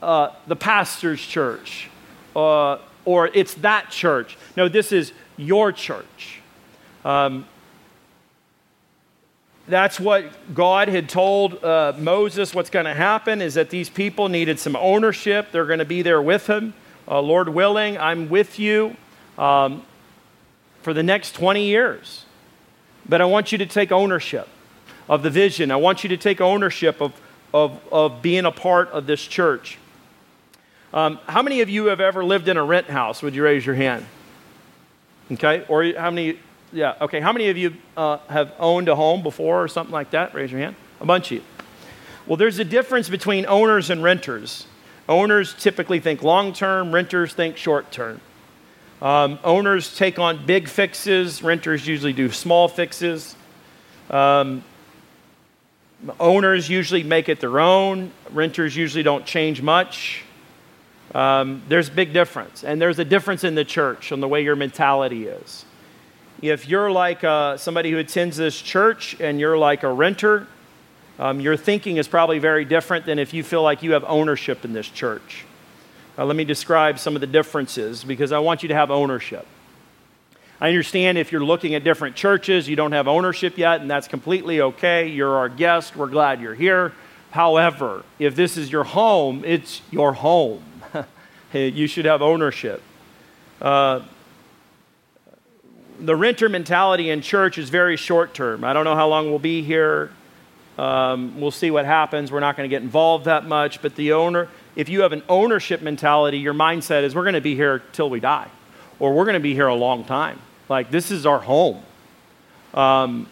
[0.00, 1.90] uh, the pastor's church
[2.34, 4.38] uh, or it's that church.
[4.56, 6.40] No, this is your church.
[7.04, 7.46] Um,
[9.68, 14.28] that's what God had told uh, Moses what's going to happen is that these people
[14.28, 15.52] needed some ownership.
[15.52, 16.74] They're going to be there with him.
[17.06, 18.96] Uh, Lord willing, I'm with you
[19.38, 19.84] um,
[20.82, 22.24] for the next 20 years.
[23.08, 24.48] But I want you to take ownership
[25.08, 25.70] of the vision.
[25.70, 27.20] I want you to take ownership of,
[27.52, 29.78] of, of being a part of this church.
[30.92, 33.22] Um, how many of you have ever lived in a rent house?
[33.22, 34.06] Would you raise your hand?
[35.32, 35.64] Okay.
[35.68, 36.38] Or how many
[36.72, 37.20] yeah, okay.
[37.20, 40.34] How many of you uh, have owned a home before or something like that?
[40.34, 40.76] Raise your hand.
[41.00, 41.44] A bunch of you.
[42.26, 44.66] Well, there's a difference between owners and renters.
[45.08, 48.20] Owners typically think long term, renters think short term.
[49.02, 53.34] Um, owners take on big fixes, renters usually do small fixes.
[54.10, 54.62] Um,
[56.18, 60.22] owners usually make it their own, renters usually don't change much.
[61.14, 62.62] Um, there's a big difference.
[62.62, 65.64] And there's a difference in the church on the way your mentality is.
[66.42, 70.46] If you're like uh, somebody who attends this church and you're like a renter,
[71.18, 74.64] um, your thinking is probably very different than if you feel like you have ownership
[74.64, 75.44] in this church.
[76.16, 79.46] Uh, let me describe some of the differences because I want you to have ownership.
[80.62, 84.08] I understand if you're looking at different churches, you don't have ownership yet, and that's
[84.08, 85.08] completely okay.
[85.08, 86.92] You're our guest, we're glad you're here.
[87.32, 90.62] However, if this is your home, it's your home.
[91.52, 92.82] you should have ownership.
[93.60, 94.00] Uh,
[96.00, 98.64] the renter mentality in church is very short term.
[98.64, 100.10] I don't know how long we'll be here.
[100.78, 102.32] Um, we'll see what happens.
[102.32, 103.82] We're not going to get involved that much.
[103.82, 107.40] But the owner, if you have an ownership mentality, your mindset is we're going to
[107.40, 108.48] be here till we die,
[108.98, 110.40] or we're going to be here a long time.
[110.68, 111.82] Like this is our home.
[112.72, 113.28] Um,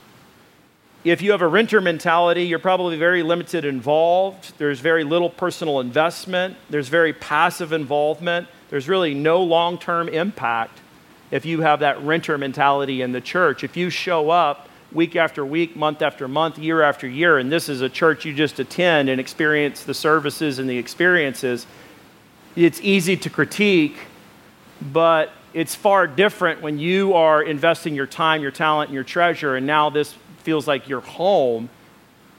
[1.04, 4.58] if you have a renter mentality, you're probably very limited involved.
[4.58, 6.56] There's very little personal investment.
[6.68, 8.48] There's very passive involvement.
[8.68, 10.80] There's really no long term impact
[11.30, 13.64] if you have that renter mentality in the church.
[13.64, 17.68] If you show up week after week, month after month, year after year, and this
[17.68, 21.66] is a church you just attend and experience the services and the experiences,
[22.56, 23.96] it's easy to critique,
[24.80, 29.56] but it's far different when you are investing your time, your talent, and your treasure,
[29.56, 31.68] and now this feels like your home.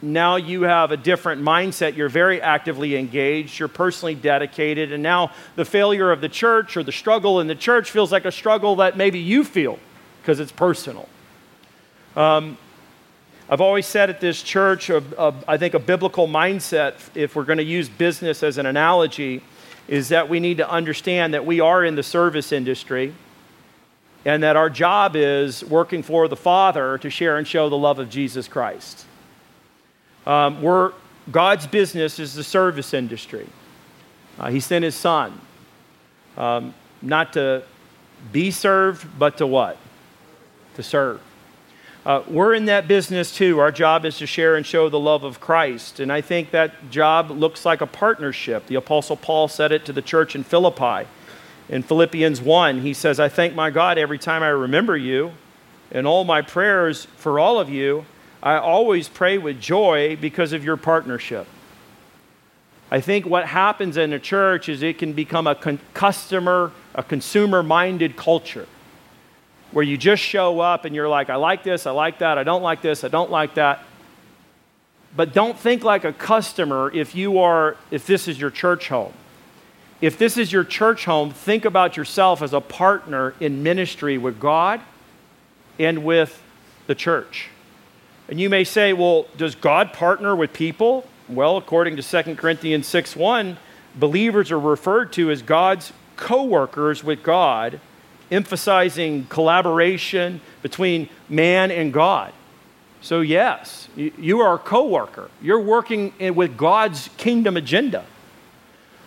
[0.02, 1.98] Now you have a different mindset.
[1.98, 3.60] You're very actively engaged.
[3.60, 4.94] You're personally dedicated.
[4.94, 8.26] And now the failure of the church or the struggle in the church feels like
[8.26, 9.78] a struggle that maybe you feel
[10.22, 11.10] because it's personal.
[12.16, 12.58] Um,
[13.50, 17.46] I've always said at this church, a, a, I think a biblical mindset, if we're
[17.46, 19.42] going to use business as an analogy,
[19.88, 23.14] is that we need to understand that we are in the service industry
[24.24, 28.00] and that our job is working for the Father to share and show the love
[28.00, 29.06] of Jesus Christ.
[30.30, 30.94] Um, we're,
[31.32, 33.48] God's business is the service industry.
[34.38, 35.42] Uh, he sent his son
[36.38, 37.64] um, not to
[38.32, 39.78] be served, but to what?
[40.76, 41.20] To serve.
[42.06, 43.58] Uh, we're in that business too.
[43.58, 46.00] Our job is to share and show the love of Christ.
[46.00, 48.68] And I think that job looks like a partnership.
[48.68, 51.10] The Apostle Paul said it to the church in Philippi.
[51.70, 55.32] In Philippians 1, he says, I thank my God every time I remember you.
[55.92, 58.06] and all my prayers for all of you,
[58.42, 61.48] I always pray with joy because of your partnership.
[62.92, 67.04] I think what happens in a church is it can become a con- customer, a
[67.04, 68.68] consumer minded culture
[69.72, 72.44] where you just show up and you're like, I like this, I like that, I
[72.44, 73.84] don't like this, I don't like that.
[75.16, 79.14] But don't think like a customer if you are if this is your church home.
[80.02, 84.40] If this is your church home, think about yourself as a partner in ministry with
[84.40, 84.82] God
[85.78, 86.42] and with
[86.88, 87.50] the church.
[88.30, 91.06] And you may say, well, does God partner with people?
[91.28, 93.58] Well, according to 2 Corinthians 6 1,
[93.96, 97.82] believers are referred to as God's co workers with God
[98.30, 102.32] emphasizing collaboration between man and God.
[103.02, 105.32] So, yes, you are a co worker.
[105.42, 108.06] You're working with God's kingdom agenda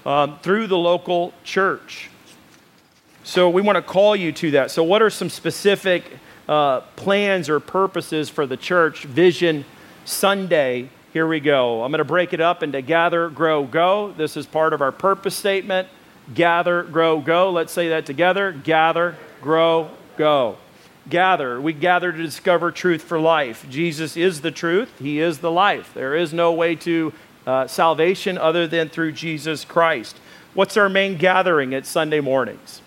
[0.05, 2.11] um, through the local church.
[3.23, 4.73] So, we want to call you to that.
[4.73, 6.05] So, what are some specific
[6.49, 9.05] uh, plans or purposes for the church?
[9.05, 9.65] Vision
[10.05, 10.89] Sunday.
[11.13, 11.83] Here we go.
[11.83, 14.13] I'm going to break it up into gather, grow, go.
[14.17, 15.89] This is part of our purpose statement
[16.35, 17.51] gather, grow, go.
[17.51, 18.53] Let's say that together.
[18.53, 20.57] Gather, grow, go.
[21.09, 21.61] Gather.
[21.61, 23.67] We gather to discover truth for life.
[23.69, 25.93] Jesus is the truth, He is the life.
[25.95, 27.13] There is no way to
[27.47, 30.17] uh, salvation other than through Jesus Christ.
[30.55, 32.83] What's our main gathering at Sunday mornings?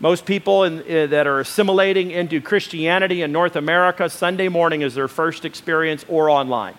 [0.00, 4.94] Most people in, uh, that are assimilating into Christianity in North America, Sunday morning is
[4.94, 6.74] their first experience or online.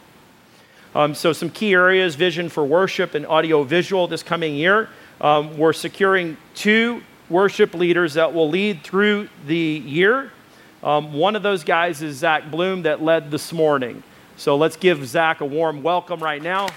[0.95, 4.89] Um, so, some key areas vision for worship and audio visual this coming year.
[5.19, 10.31] Um, we're securing two worship leaders that will lead through the year.
[10.81, 14.01] Um, one of those guys is Zach Bloom that led this morning.
[14.37, 16.69] So let's give Zach a warm welcome right now.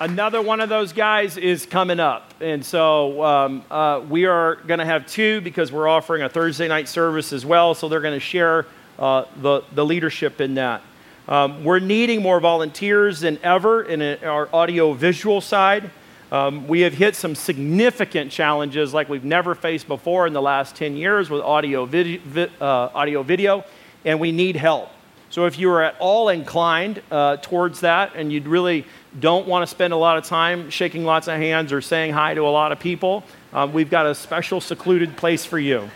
[0.00, 2.34] Another one of those guys is coming up.
[2.40, 6.66] And so um, uh, we are going to have two because we're offering a Thursday
[6.66, 7.74] night service as well.
[7.74, 8.66] So they're going to share
[8.98, 10.82] uh, the, the leadership in that.
[11.28, 15.90] Um, we're needing more volunteers than ever in our audio visual side.
[16.32, 20.74] Um, we have hit some significant challenges like we've never faced before in the last
[20.74, 23.64] 10 years with audio, vid- vi- uh, audio video,
[24.04, 24.90] and we need help.
[25.34, 28.86] So if you are at all inclined uh, towards that and you really
[29.18, 32.34] don't want to spend a lot of time shaking lots of hands or saying hi
[32.34, 35.90] to a lot of people, uh, we've got a special secluded place for you.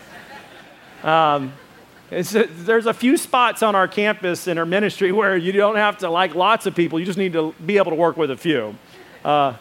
[1.03, 1.53] Um,
[2.09, 6.09] there's a few spots on our campus in our ministry where you don't have to
[6.09, 6.99] like lots of people.
[6.99, 8.75] You just need to be able to work with a few.
[9.23, 9.53] Uh,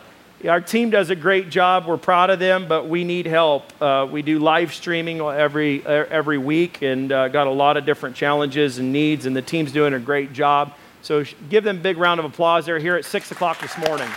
[0.46, 1.86] our team does a great job.
[1.86, 3.72] We're proud of them, but we need help.
[3.82, 8.14] Uh, we do live streaming every, every week and uh, got a lot of different
[8.14, 10.74] challenges and needs, and the team's doing a great job.
[11.02, 12.66] So give them a big round of applause.
[12.66, 14.08] They're here at 6 o'clock this morning.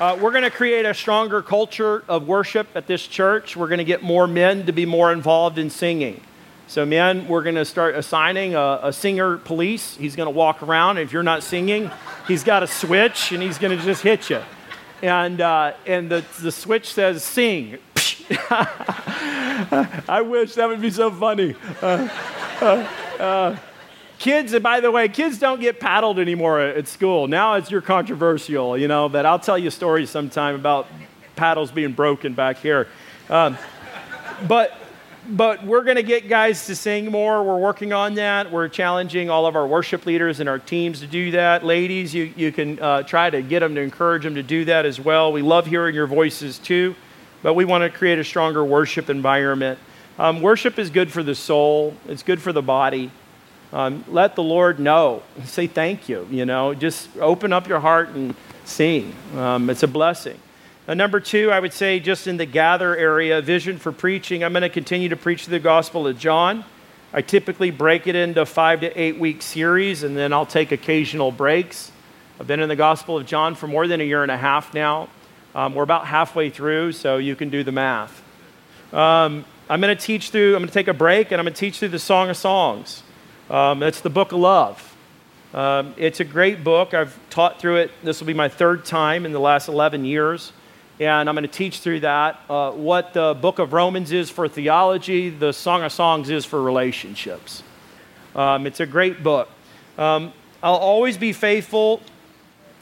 [0.00, 3.56] Uh, we're going to create a stronger culture of worship at this church.
[3.56, 6.20] We're going to get more men to be more involved in singing.
[6.72, 9.94] So, men, we're going to start assigning a, a singer police.
[9.94, 10.96] He's going to walk around.
[10.96, 11.90] If you're not singing,
[12.26, 14.40] he's got a switch and he's going to just hit you.
[15.02, 17.76] And, uh, and the, the switch says sing.
[18.50, 21.56] I wish that would be so funny.
[21.82, 22.08] Uh,
[22.62, 22.88] uh,
[23.20, 23.56] uh
[24.18, 27.28] Kids, and by the way, kids don't get paddled anymore at school.
[27.28, 30.86] Now it's you're controversial, you know, but I'll tell you stories sometime about
[31.36, 32.88] paddles being broken back here.
[33.28, 33.58] Um,
[34.48, 34.81] but
[35.28, 37.44] but we're going to get guys to sing more.
[37.44, 38.50] We're working on that.
[38.50, 41.64] We're challenging all of our worship leaders and our teams to do that.
[41.64, 44.84] Ladies, you, you can uh, try to get them to encourage them to do that
[44.84, 45.32] as well.
[45.32, 46.96] We love hearing your voices too,
[47.42, 49.78] but we want to create a stronger worship environment.
[50.18, 53.10] Um, worship is good for the soul, it's good for the body.
[53.72, 55.22] Um, let the Lord know.
[55.44, 56.28] Say thank you.
[56.30, 59.14] You know, just open up your heart and sing.
[59.34, 60.38] Um, it's a blessing.
[60.88, 64.42] Uh, number two, I would say just in the gather area, vision for preaching.
[64.42, 66.64] I'm going to continue to preach the Gospel of John.
[67.12, 71.30] I typically break it into five to eight week series, and then I'll take occasional
[71.30, 71.92] breaks.
[72.40, 74.74] I've been in the Gospel of John for more than a year and a half
[74.74, 75.08] now.
[75.54, 78.20] Um, we're about halfway through, so you can do the math.
[78.92, 81.54] Um, I'm going to teach through, I'm going to take a break, and I'm going
[81.54, 83.04] to teach through the Song of Songs.
[83.48, 84.96] Um, it's the book of love.
[85.54, 86.92] Um, it's a great book.
[86.92, 87.92] I've taught through it.
[88.02, 90.52] This will be my third time in the last 11 years
[91.00, 92.40] and I'm going to teach through that.
[92.48, 96.62] Uh, what the book of Romans is for theology, the Song of Songs is for
[96.62, 97.62] relationships.
[98.34, 99.48] Um, it's a great book.
[99.98, 100.32] Um,
[100.62, 102.00] I'll always be faithful,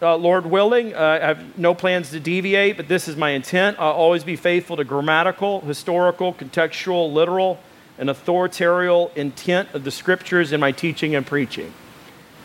[0.03, 0.95] uh, Lord willing.
[0.95, 3.79] Uh, I have no plans to deviate, but this is my intent.
[3.79, 7.59] I'll always be faithful to grammatical, historical, contextual, literal,
[7.99, 11.73] and authoritarian intent of the scriptures in my teaching and preaching.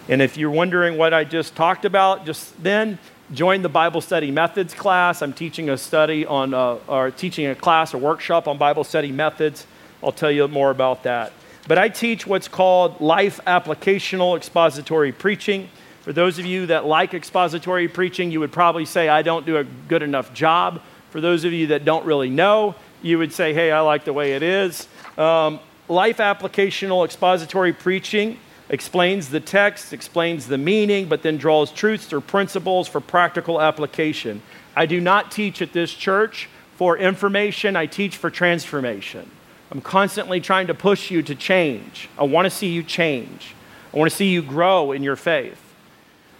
[0.07, 2.99] And if you're wondering what I just talked about just then,
[3.33, 5.21] join the Bible study methods class.
[5.21, 9.11] I'm teaching a study on, uh, or teaching a class, a workshop on Bible study
[9.11, 9.65] methods.
[10.03, 11.33] I'll tell you more about that.
[11.67, 15.69] But I teach what's called life applicational expository preaching.
[16.01, 19.57] For those of you that like expository preaching, you would probably say, I don't do
[19.57, 20.81] a good enough job.
[21.09, 24.13] For those of you that don't really know, you would say, hey, I like the
[24.13, 24.87] way it is.
[25.17, 28.37] Um, life applicational expository preaching
[28.69, 34.41] explains the text, explains the meaning, but then draws truths or principles for practical application.
[34.75, 39.31] I do not teach at this church for information, I teach for transformation.
[39.71, 42.09] I'm constantly trying to push you to change.
[42.17, 43.55] I want to see you change.
[43.93, 45.61] I want to see you grow in your faith.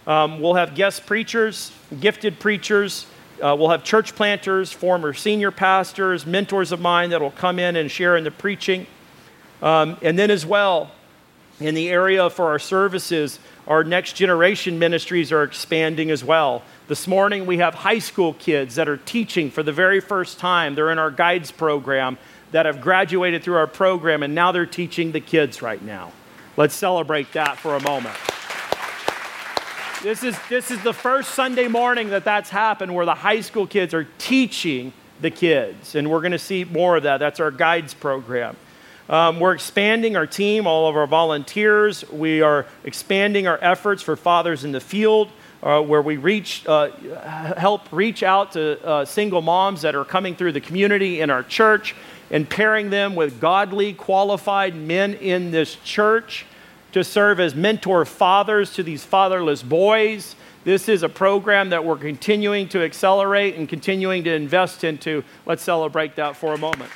[0.06, 3.06] Um, we'll have guest preachers, gifted preachers.
[3.42, 7.76] Uh, we'll have church planters, former senior pastors, mentors of mine that will come in
[7.76, 8.86] and share in the preaching.
[9.62, 10.92] Um, and then, as well,
[11.60, 16.62] in the area for our services, our next generation ministries are expanding as well.
[16.88, 20.74] This morning, we have high school kids that are teaching for the very first time.
[20.74, 22.18] They're in our guides program
[22.52, 26.12] that have graduated through our program, and now they're teaching the kids right now.
[26.56, 28.16] Let's celebrate that for a moment.
[30.02, 33.66] This is, this is the first Sunday morning that that's happened where the high school
[33.66, 37.18] kids are teaching the kids, and we're going to see more of that.
[37.18, 38.56] That's our guides program.
[39.08, 42.08] Um, we're expanding our team, all of our volunteers.
[42.10, 45.30] We are expanding our efforts for Fathers in the Field,
[45.62, 46.90] uh, where we reach, uh,
[47.56, 51.44] help reach out to uh, single moms that are coming through the community in our
[51.44, 51.94] church
[52.32, 56.44] and pairing them with godly, qualified men in this church
[56.90, 60.34] to serve as mentor fathers to these fatherless boys.
[60.64, 65.22] This is a program that we're continuing to accelerate and continuing to invest into.
[65.44, 66.90] Let's celebrate that for a moment.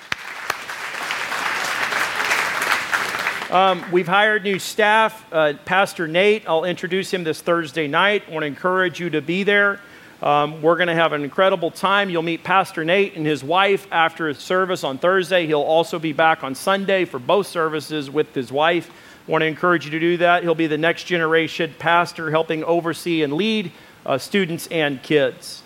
[3.50, 5.26] Um, we've hired new staff.
[5.32, 8.22] Uh, Pastor Nate, I'll introduce him this Thursday night.
[8.28, 9.80] I want to encourage you to be there.
[10.22, 12.10] Um, we're going to have an incredible time.
[12.10, 15.48] You'll meet Pastor Nate and his wife after his service on Thursday.
[15.48, 18.88] He'll also be back on Sunday for both services with his wife.
[19.26, 20.44] I want to encourage you to do that.
[20.44, 23.72] He'll be the next generation pastor helping oversee and lead
[24.06, 25.59] uh, students and kids.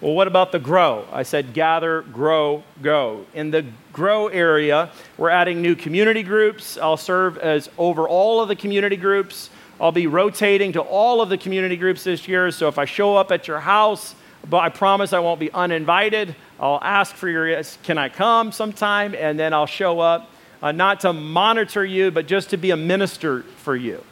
[0.00, 1.06] Well, what about the grow?
[1.12, 3.24] I said gather, grow, go.
[3.32, 6.76] In the grow area, we're adding new community groups.
[6.76, 9.50] I'll serve as over all of the community groups.
[9.80, 12.50] I'll be rotating to all of the community groups this year.
[12.50, 14.14] So if I show up at your house,
[14.48, 16.36] but I promise I won't be uninvited.
[16.60, 19.14] I'll ask for your, yes, can I come sometime?
[19.14, 20.30] And then I'll show up,
[20.62, 24.02] uh, not to monitor you, but just to be a minister for you.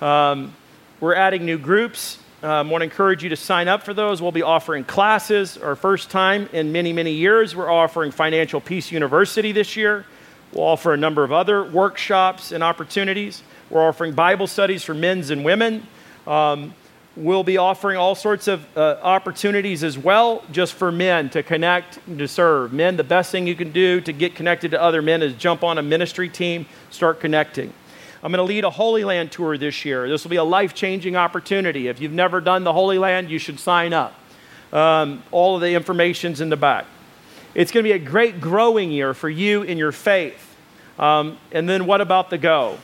[0.00, 0.54] Um,
[1.00, 2.18] we're adding new groups.
[2.42, 4.22] Um, want to encourage you to sign up for those.
[4.22, 7.54] We'll be offering classes, our first time in many, many years.
[7.54, 10.06] We're offering Financial Peace University this year.
[10.54, 13.42] We'll offer a number of other workshops and opportunities.
[13.68, 15.86] We're offering Bible studies for men's and women.
[16.26, 16.74] Um,
[17.14, 21.98] we'll be offering all sorts of uh, opportunities as well, just for men to connect
[22.06, 22.72] and to serve.
[22.72, 25.62] Men, the best thing you can do to get connected to other men is jump
[25.62, 27.74] on a ministry team, start connecting.
[28.22, 30.06] I'm going to lead a Holy Land tour this year.
[30.06, 31.88] This will be a life changing opportunity.
[31.88, 34.14] If you've never done the Holy Land, you should sign up.
[34.74, 36.84] Um, all of the information's in the back.
[37.54, 40.54] It's going to be a great growing year for you in your faith.
[40.98, 42.78] Um, and then what about the go?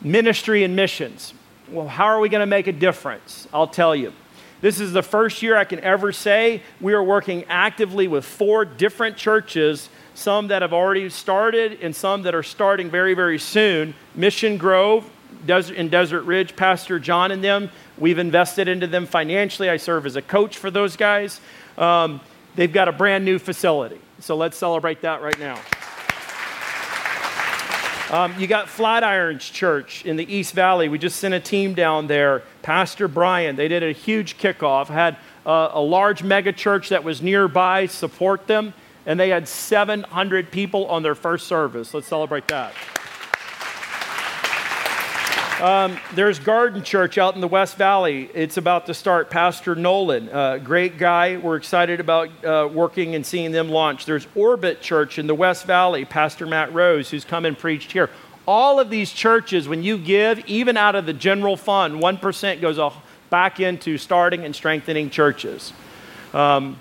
[0.00, 1.34] Ministry and missions.
[1.70, 3.46] Well, how are we going to make a difference?
[3.54, 4.12] I'll tell you.
[4.60, 8.64] This is the first year I can ever say we are working actively with four
[8.64, 13.94] different churches, some that have already started and some that are starting very, very soon.
[14.14, 15.10] Mission Grove
[15.46, 19.68] in Desert Ridge, Pastor John and them, we've invested into them financially.
[19.68, 21.40] I serve as a coach for those guys.
[21.76, 22.20] Um,
[22.54, 24.00] they've got a brand new facility.
[24.20, 25.60] So let's celebrate that right now.
[28.10, 30.88] Um, you got Flatirons Church in the East Valley.
[30.88, 32.42] We just sent a team down there.
[32.62, 37.20] Pastor Brian, they did a huge kickoff, had uh, a large mega church that was
[37.20, 38.72] nearby support them,
[39.06, 41.92] and they had 700 people on their first service.
[41.94, 42.74] Let's celebrate that.
[45.60, 48.28] Um, there's Garden Church out in the West Valley.
[48.34, 49.30] It's about to start.
[49.30, 51.36] Pastor Nolan, uh, great guy.
[51.36, 54.04] We're excited about uh, working and seeing them launch.
[54.04, 56.04] There's Orbit Church in the West Valley.
[56.04, 58.10] Pastor Matt Rose, who's come and preached here.
[58.46, 62.92] All of these churches, when you give, even out of the general fund, 1% goes
[63.30, 65.72] back into starting and strengthening churches.
[66.34, 66.78] Um,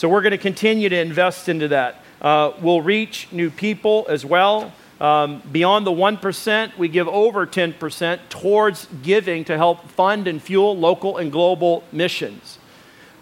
[0.00, 2.02] so we're going to continue to invest into that.
[2.22, 4.72] Uh, we'll reach new people as well.
[4.98, 10.74] Um, beyond the 1%, we give over 10% towards giving to help fund and fuel
[10.74, 12.58] local and global missions.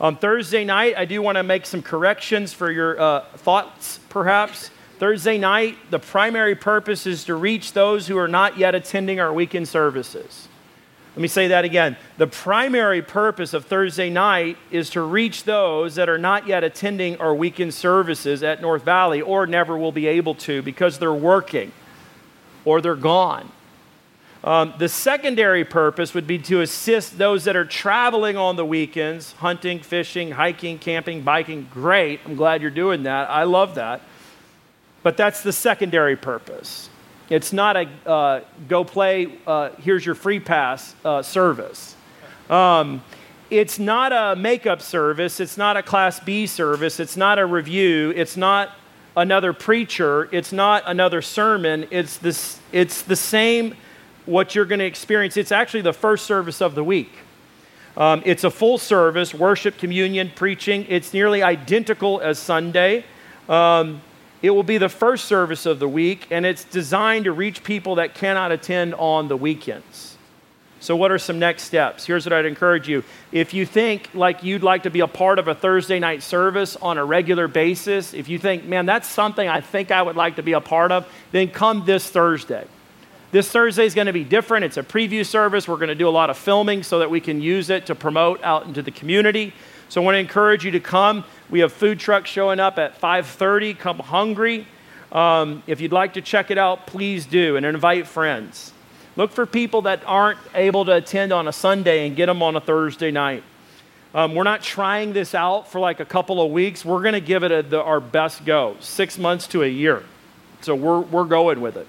[0.01, 4.70] On Thursday night, I do want to make some corrections for your uh, thoughts, perhaps.
[5.01, 9.33] Thursday night, the primary purpose is to reach those who are not yet attending our
[9.33, 10.48] weekend services.
[11.15, 11.97] Let me say that again.
[12.17, 17.17] The primary purpose of Thursday night is to reach those that are not yet attending
[17.17, 21.73] our weekend services at North Valley or never will be able to because they're working
[22.65, 23.51] or they're gone.
[24.45, 29.33] Um, the secondary purpose would be to assist those that are traveling on the weekends,
[29.33, 31.69] hunting, fishing, hiking, camping, biking.
[31.73, 32.21] Great.
[32.25, 33.29] I'm glad you're doing that.
[33.29, 34.03] I love that.
[35.03, 36.89] But that's the secondary purpose.
[37.31, 41.95] It's not a uh, go play, uh, here's your free pass uh, service.
[42.49, 43.03] Um,
[43.51, 45.41] it's not a makeup service.
[45.41, 47.01] It's not a Class B service.
[47.01, 48.12] It's not a review.
[48.16, 48.70] It's not
[49.16, 50.29] another preacher.
[50.33, 51.87] It's not another sermon.
[51.91, 53.74] It's, this, it's the same
[54.26, 55.37] what you're going to experience.
[55.37, 57.11] It's actually the first service of the week.
[57.97, 60.87] Um, it's a full service, worship, communion, preaching.
[60.89, 63.05] It's nearly identical as Sunday.
[63.49, 64.03] Um,
[64.41, 67.97] it will be the first service of the week, and it's designed to reach people
[67.97, 70.16] that cannot attend on the weekends.
[70.80, 72.07] So, what are some next steps?
[72.07, 73.03] Here's what I'd encourage you.
[73.32, 76.76] If you think like you'd like to be a part of a Thursday night service
[76.76, 80.36] on a regular basis, if you think, man, that's something I think I would like
[80.36, 82.64] to be a part of, then come this Thursday.
[83.32, 84.64] This Thursday is going to be different.
[84.64, 85.66] It's a preview service.
[85.66, 87.95] We're going to do a lot of filming so that we can use it to
[87.95, 89.53] promote out into the community.
[89.89, 91.24] So I want to encourage you to come.
[91.49, 93.78] We have food trucks showing up at 5:30.
[93.78, 94.66] Come hungry.
[95.11, 98.72] Um, if you'd like to check it out, please do and invite friends.
[99.16, 102.55] Look for people that aren't able to attend on a Sunday and get them on
[102.57, 103.43] a Thursday night.
[104.14, 106.84] Um, we're not trying this out for like a couple of weeks.
[106.84, 110.03] We're going to give it a, the, our best go, six months to a year.
[110.61, 111.86] So we're, we're going with it.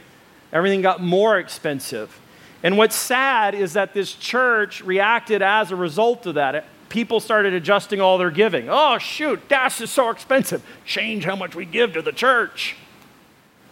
[0.53, 2.21] Everything got more expensive.
[2.63, 7.55] And what's sad is that this church reacted as a result of that people started
[7.55, 8.69] adjusting all their giving.
[8.69, 10.63] Oh, shoot, gas is so expensive.
[10.85, 12.77] Change how much we give to the church.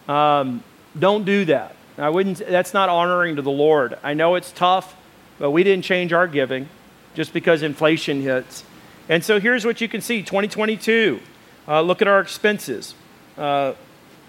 [0.07, 0.63] Um,
[0.97, 1.75] don't do that.
[1.97, 3.97] I wouldn't, that's not honoring to the Lord.
[4.03, 4.95] I know it's tough,
[5.39, 6.69] but we didn't change our giving
[7.15, 8.63] just because inflation hits.
[9.09, 11.19] And so here's what you can see 2022.
[11.67, 12.93] Uh, look at our expenses.
[13.37, 13.73] Uh,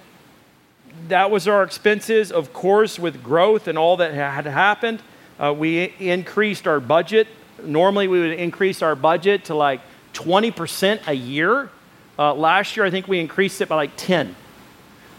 [1.08, 2.32] that was our expenses.
[2.32, 5.02] Of course, with growth and all that had happened,
[5.40, 7.28] uh, we increased our budget.
[7.64, 9.82] Normally, we would increase our budget to like
[10.14, 11.70] 20% a year.
[12.18, 14.36] Uh, last year, I think we increased it by like 10.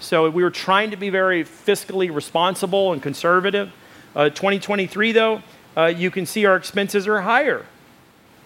[0.01, 3.73] So we were trying to be very fiscally responsible and conservative.
[4.15, 5.43] Uh, 2023, though,
[5.77, 7.67] uh, you can see our expenses are higher.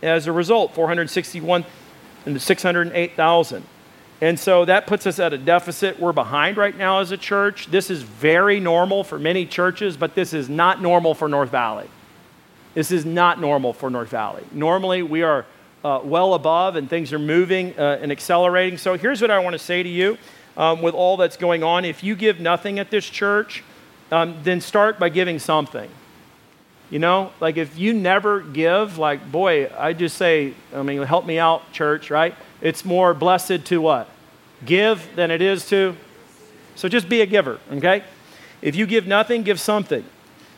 [0.03, 1.64] As a result, 461
[2.26, 3.64] and 608,000.
[4.21, 5.99] And so that puts us at a deficit.
[5.99, 7.66] We're behind right now as a church.
[7.66, 11.89] This is very normal for many churches, but this is not normal for North Valley.
[12.75, 14.45] This is not normal for North Valley.
[14.53, 15.47] Normally, we are
[15.83, 18.77] uh, well above and things are moving uh, and accelerating.
[18.77, 20.18] So here's what I want to say to you
[20.57, 21.87] um, with all that's going on.
[21.87, 23.64] If you give nothing at this church,
[24.12, 25.91] um, then start by giving something.
[26.91, 31.25] You know, like if you never give, like, boy, I just say, I mean, help
[31.25, 32.35] me out, church, right?
[32.61, 34.09] It's more blessed to what?
[34.65, 35.97] Give than it is to.
[36.75, 38.05] So just be a giver, okay?
[38.63, 40.05] If you give nothing, give something.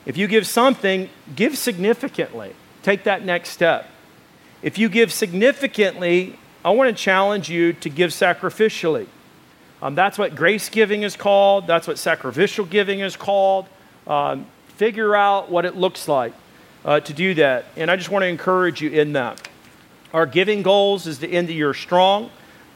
[0.05, 2.55] If you give something, give significantly.
[2.83, 3.89] Take that next step.
[4.63, 9.07] If you give significantly, I want to challenge you to give sacrificially.
[9.81, 13.67] Um, that's what grace giving is called, that's what sacrificial giving is called.
[14.07, 14.47] Um,
[14.77, 16.33] figure out what it looks like
[16.85, 17.67] uh, to do that.
[17.77, 19.49] And I just want to encourage you in that.
[20.13, 22.31] Our giving goals is to end the year strong.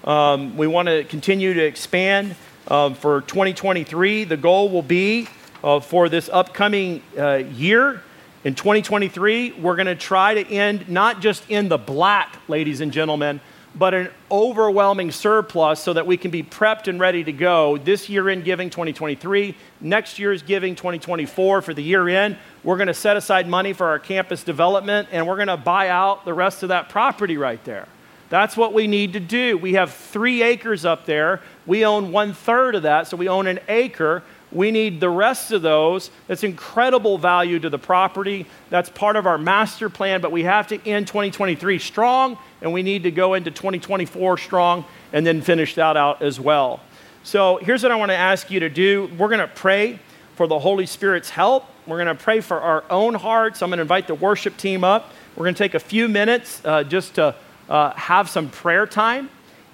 [0.05, 2.34] Um, we want to continue to expand
[2.68, 4.24] um, for 2023.
[4.24, 5.28] The goal will be
[5.62, 8.03] uh, for this upcoming uh, year
[8.47, 12.93] in 2023, we're going to try to end not just in the black, ladies and
[12.93, 13.41] gentlemen,
[13.79, 18.09] but an overwhelming surplus so that we can be prepped and ready to go this
[18.09, 22.37] year in giving 2023, next year's giving 2024 for the year in.
[22.64, 25.91] We're going to set aside money for our campus development and we're going to buy
[25.91, 27.87] out the rest of that property right there.
[28.29, 29.57] That's what we need to do.
[29.57, 31.43] We have three acres up there.
[31.64, 34.24] We own one third of that, so we own an acre.
[34.53, 36.11] We need the rest of those.
[36.28, 38.47] That's incredible value to the property.
[38.70, 42.82] That's part of our master plan, but we have to end 2023 strong, and we
[42.82, 46.80] need to go into 2024 strong and then finish that out as well.
[47.24, 49.99] So here's what I want to ask you to do we're going to pray
[50.36, 51.64] for the Holy Spirit's help.
[51.86, 53.62] We're going to pray for our own hearts.
[53.62, 55.11] I'm going to invite the worship team up.
[55.34, 57.34] We're going to take a few minutes uh, just to
[57.68, 59.28] uh, have some prayer time,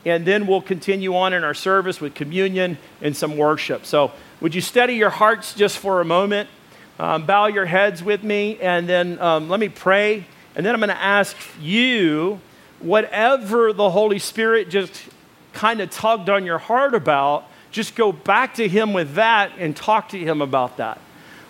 [0.06, 3.84] and then we'll continue on in our service with communion and some worship.
[3.84, 4.12] So
[4.42, 6.50] would you steady your hearts just for a moment?
[6.98, 10.26] Um, bow your heads with me, and then um, let me pray.
[10.56, 12.40] And then I'm going to ask you
[12.80, 15.04] whatever the Holy Spirit just
[15.52, 19.76] kind of tugged on your heart about, just go back to Him with that and
[19.76, 21.00] talk to Him about that.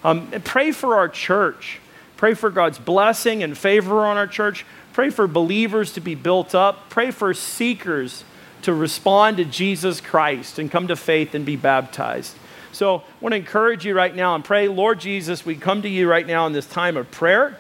[0.05, 1.81] Um, pray for our church.
[2.19, 4.67] Pray for God's blessing and favor on our church.
[4.93, 6.91] Pray for believers to be built up.
[6.91, 8.25] Pray for seekers
[8.63, 12.37] to respond to Jesus Christ and come to faith and be baptized.
[12.73, 15.89] So I want to encourage you right now and pray, Lord Jesus, we come to
[15.89, 17.59] you right now in this time of prayer.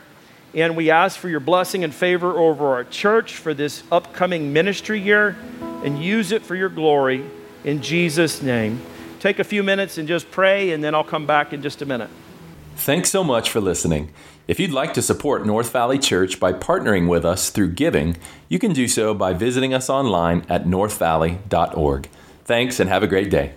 [0.54, 5.00] And we ask for your blessing and favor over our church for this upcoming ministry
[5.00, 5.36] year
[5.82, 7.24] and use it for your glory
[7.64, 8.80] in Jesus' name.
[9.20, 11.86] Take a few minutes and just pray, and then I'll come back in just a
[11.86, 12.10] minute.
[12.76, 14.10] Thanks so much for listening.
[14.48, 18.16] If you'd like to support North Valley Church by partnering with us through giving,
[18.48, 22.08] you can do so by visiting us online at northvalley.org.
[22.44, 23.54] Thanks and have a great day.